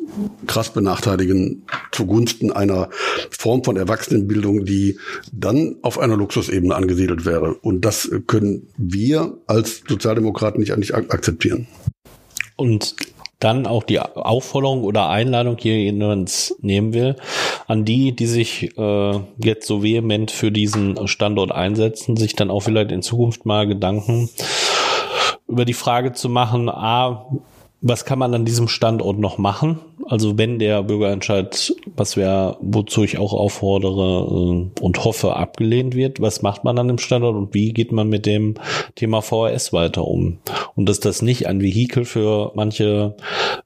krass 0.46 0.72
benachteiligen 0.72 1.62
zugunsten 1.92 2.50
einer 2.50 2.90
Form 3.30 3.62
von 3.62 3.76
Erwachsenenbildung, 3.76 4.64
die 4.64 4.98
dann 5.32 5.76
auf 5.82 6.00
einer 6.00 6.16
Luxusebene 6.16 6.74
angesiedelt 6.74 7.26
wäre. 7.26 7.54
Und 7.54 7.84
das 7.84 8.10
können 8.26 8.66
wir 8.76 9.38
als 9.46 9.82
Sozialdemokraten 9.88 10.60
nicht 10.60 10.72
eigentlich 10.72 10.94
akzeptieren. 10.94 11.68
Und 12.56 12.96
dann 13.44 13.66
auch 13.66 13.82
die 13.82 14.00
Aufforderung 14.00 14.84
oder 14.84 15.08
Einladung 15.08 15.56
hier 15.58 15.78
jedenfalls 15.78 16.56
nehmen 16.60 16.94
will, 16.94 17.16
an 17.66 17.84
die, 17.84 18.12
die 18.12 18.26
sich 18.26 18.76
äh, 18.78 19.20
jetzt 19.38 19.66
so 19.66 19.82
vehement 19.82 20.30
für 20.30 20.50
diesen 20.50 21.06
Standort 21.06 21.52
einsetzen, 21.52 22.16
sich 22.16 22.34
dann 22.34 22.50
auch 22.50 22.60
vielleicht 22.60 22.90
in 22.90 23.02
Zukunft 23.02 23.44
mal 23.44 23.66
Gedanken 23.66 24.30
über 25.46 25.64
die 25.64 25.74
Frage 25.74 26.12
zu 26.12 26.28
machen, 26.28 26.68
a, 26.68 27.26
was 27.86 28.06
kann 28.06 28.18
man 28.18 28.32
an 28.32 28.46
diesem 28.46 28.66
Standort 28.66 29.18
noch 29.18 29.36
machen? 29.36 29.78
Also 30.06 30.38
wenn 30.38 30.58
der 30.58 30.82
Bürgerentscheid, 30.82 31.74
was 31.94 32.16
wir, 32.16 32.56
wozu 32.62 33.04
ich 33.04 33.18
auch 33.18 33.34
auffordere 33.34 34.70
äh, 34.72 34.80
und 34.80 35.04
hoffe, 35.04 35.36
abgelehnt 35.36 35.94
wird, 35.94 36.18
was 36.18 36.40
macht 36.40 36.64
man 36.64 36.78
an 36.78 36.88
dem 36.88 36.96
Standort 36.96 37.36
und 37.36 37.52
wie 37.52 37.74
geht 37.74 37.92
man 37.92 38.08
mit 38.08 38.24
dem 38.24 38.54
Thema 38.94 39.20
VHS 39.20 39.74
weiter 39.74 40.06
um? 40.06 40.38
Und 40.74 40.88
dass 40.88 40.98
das 40.98 41.20
nicht 41.20 41.46
ein 41.46 41.60
Vehikel 41.60 42.06
für 42.06 42.52
manche 42.54 43.16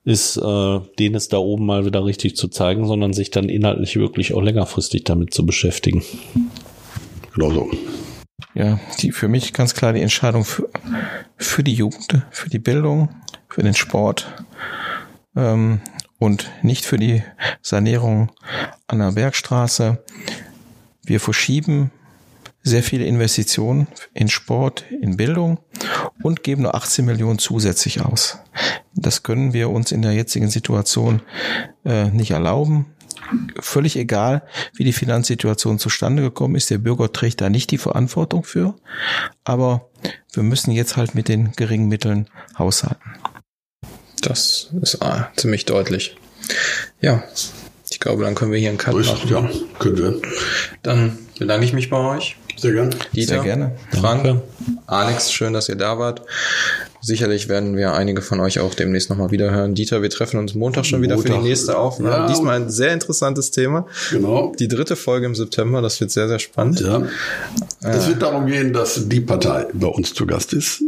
ist, 0.04 0.37
äh, 0.37 0.81
denen 0.98 1.14
es 1.14 1.28
da 1.28 1.38
oben 1.38 1.64
mal 1.64 1.87
wieder 1.87 2.04
richtig 2.04 2.35
zu 2.35 2.48
zeigen, 2.48 2.88
sondern 2.88 3.12
sich 3.12 3.31
dann 3.31 3.48
inhaltlich 3.48 3.94
wirklich 3.94 4.35
auch 4.35 4.42
längerfristig 4.42 5.04
damit 5.04 5.33
zu 5.33 5.46
beschäftigen. 5.46 6.02
Genau 7.35 7.52
so. 7.52 7.70
Ja, 8.54 8.81
die 9.00 9.12
für 9.12 9.28
mich 9.28 9.52
ganz 9.52 9.74
klar 9.74 9.92
die 9.92 10.00
Entscheidung 10.00 10.44
für, 10.44 10.68
für 11.37 11.62
die 11.62 11.74
Jugend, 11.74 12.26
für 12.31 12.50
die 12.50 12.59
Bildung, 12.59 13.11
für 13.48 13.62
den 13.62 13.74
Sport 13.74 14.44
ähm, 15.37 15.80
und 16.18 16.50
nicht 16.62 16.84
für 16.84 16.98
die 16.98 17.22
Sanierung 17.62 18.30
an 18.87 18.98
der 18.98 19.12
Bergstraße. 19.12 20.02
Wir 21.04 21.20
verschieben 21.20 21.90
sehr 22.62 22.82
viele 22.82 23.06
Investitionen 23.06 23.88
in 24.14 24.28
Sport, 24.28 24.84
in 24.90 25.16
Bildung 25.16 25.58
und 26.22 26.42
geben 26.42 26.62
nur 26.62 26.74
18 26.74 27.04
Millionen 27.04 27.38
zusätzlich 27.38 28.00
aus. 28.02 28.38
Das 28.94 29.22
können 29.22 29.52
wir 29.52 29.70
uns 29.70 29.92
in 29.92 30.02
der 30.02 30.12
jetzigen 30.12 30.50
Situation 30.50 31.22
äh, 31.84 32.11
nicht 32.11 32.32
erlauben. 32.32 32.87
Völlig 33.61 33.96
egal, 33.96 34.42
wie 34.74 34.84
die 34.84 34.92
Finanzsituation 34.92 35.78
zustande 35.78 36.22
gekommen 36.22 36.54
ist. 36.54 36.70
Der 36.70 36.78
Bürger 36.78 37.12
trägt 37.12 37.40
da 37.40 37.50
nicht 37.50 37.70
die 37.70 37.78
Verantwortung 37.78 38.42
für. 38.42 38.74
Aber 39.44 39.88
wir 40.32 40.42
müssen 40.42 40.70
jetzt 40.72 40.96
halt 40.96 41.14
mit 41.14 41.28
den 41.28 41.52
geringen 41.52 41.88
Mitteln 41.88 42.28
haushalten. 42.58 43.02
Das 44.20 44.68
ist 44.81 45.02
ah, 45.02 45.31
ziemlich 45.37 45.64
deutlich. 45.64 46.16
Ja, 47.00 47.22
ich 47.90 48.00
glaube, 48.00 48.24
dann 48.24 48.35
können 48.35 48.52
wir 48.52 48.59
hier 48.59 48.70
einen 48.70 48.78
Cut 48.78 48.94
Richtig, 48.94 49.31
machen. 49.31 49.50
Ja, 49.52 49.78
können 49.78 49.98
wir. 49.98 50.20
Dann 50.83 51.18
bedanke 51.38 51.64
ich 51.64 51.72
mich 51.72 51.90
bei 51.90 51.98
euch. 51.98 52.37
Sehr 52.59 52.72
gerne. 52.72 52.90
Dieter, 53.14 53.35
Sehr 53.35 53.42
gerne. 53.44 53.76
Frank, 53.92 54.24
Danke. 54.24 54.42
Alex, 54.87 55.33
schön, 55.33 55.52
dass 55.52 55.68
ihr 55.68 55.76
da 55.76 55.98
wart. 55.98 56.22
sicherlich 57.00 57.48
werden 57.48 57.76
wir 57.76 57.94
einige 57.94 58.20
von 58.20 58.40
euch 58.40 58.59
auch 58.59 58.74
demnächst 58.74 59.11
nochmal 59.11 59.31
wieder 59.31 59.52
hören. 59.52 59.76
Dieter, 59.76 60.02
wir 60.02 60.11
treffen 60.11 60.40
uns 60.40 60.54
Montag 60.57 60.85
schon 60.85 61.00
wieder 61.00 61.16
für 61.16 61.24
die 61.24 61.31
Montag. 61.31 61.48
nächste 61.48 61.78
Aufnahme. 61.78 62.16
Ja. 62.16 62.26
Diesmal 62.26 62.57
ein 62.57 62.70
sehr 62.70 62.92
interessantes 62.92 63.52
Thema. 63.52 63.87
Genau. 64.11 64.52
Die 64.59 64.66
dritte 64.66 64.96
Folge 64.96 65.26
im 65.26 65.37
September, 65.37 65.81
das 65.81 66.00
wird 66.00 66.11
sehr, 66.11 66.26
sehr 66.26 66.40
spannend. 66.40 66.81
Ja. 66.81 67.02
Es 67.81 68.09
wird 68.09 68.22
darum 68.22 68.46
gehen, 68.46 68.72
dass 68.72 69.09
die 69.09 69.20
Partei 69.20 69.66
bei 69.72 69.87
uns 69.87 70.12
zu 70.12 70.26
Gast 70.26 70.52
ist. 70.52 70.83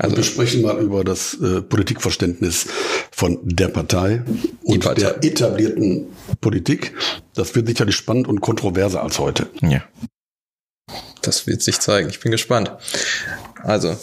Also 0.00 0.16
wir 0.16 0.22
sprechen 0.24 0.62
mal 0.62 0.78
über 0.78 1.02
das 1.04 1.34
äh, 1.40 1.60
Politikverständnis 1.62 2.66
von 3.10 3.38
der 3.42 3.68
Partei 3.68 4.22
und 4.62 4.84
Partei. 4.84 5.00
der 5.02 5.24
etablierten 5.24 6.06
Politik. 6.40 6.94
Das 7.34 7.54
wird 7.54 7.66
sicherlich 7.68 7.96
spannend 7.96 8.28
und 8.28 8.40
kontroverser 8.40 9.02
als 9.02 9.18
heute. 9.18 9.46
Ja. 9.62 9.82
Das 11.22 11.46
wird 11.46 11.62
sich 11.62 11.80
zeigen. 11.80 12.08
Ich 12.08 12.20
bin 12.20 12.30
gespannt. 12.30 12.70
Also, 13.64 13.96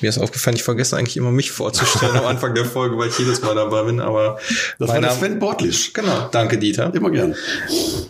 mir 0.00 0.08
ist 0.08 0.18
aufgefallen, 0.18 0.56
ich 0.56 0.64
vergesse 0.64 0.96
eigentlich 0.96 1.16
immer 1.16 1.30
mich 1.30 1.52
vorzustellen 1.52 2.16
am 2.16 2.26
Anfang 2.26 2.54
der 2.54 2.64
Folge, 2.64 2.98
weil 2.98 3.08
ich 3.08 3.18
jedes 3.18 3.40
Mal 3.40 3.54
dabei 3.54 3.84
bin, 3.84 4.00
aber 4.00 4.38
Das 4.80 4.88
war 4.88 4.96
mein 4.96 5.02
Name- 5.02 5.16
Sven 5.16 5.38
Bortlisch. 5.38 5.92
Genau, 5.92 6.28
danke 6.32 6.58
Dieter. 6.58 6.92
Immer 6.92 7.10
gern. 7.10 7.36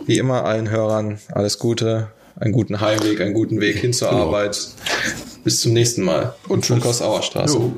Wie 0.07 0.17
immer 0.17 0.45
allen 0.47 0.71
Hörern 0.71 1.19
alles 1.33 1.59
Gute, 1.59 2.09
einen 2.41 2.53
guten 2.53 2.81
Heimweg, 2.81 3.21
einen 3.21 3.35
guten 3.35 3.61
Weg 3.61 3.77
hin 3.77 3.93
zur 3.93 4.09
Genau. 4.09 4.23
Arbeit. 4.29 4.59
Bis 5.47 5.61
zum 5.61 5.75
nächsten 5.75 6.03
Mal. 6.03 6.35
Und 6.49 6.67
Funkhaus 6.67 7.01
Auerstraße. 7.01 7.57
Jo. 7.57 7.73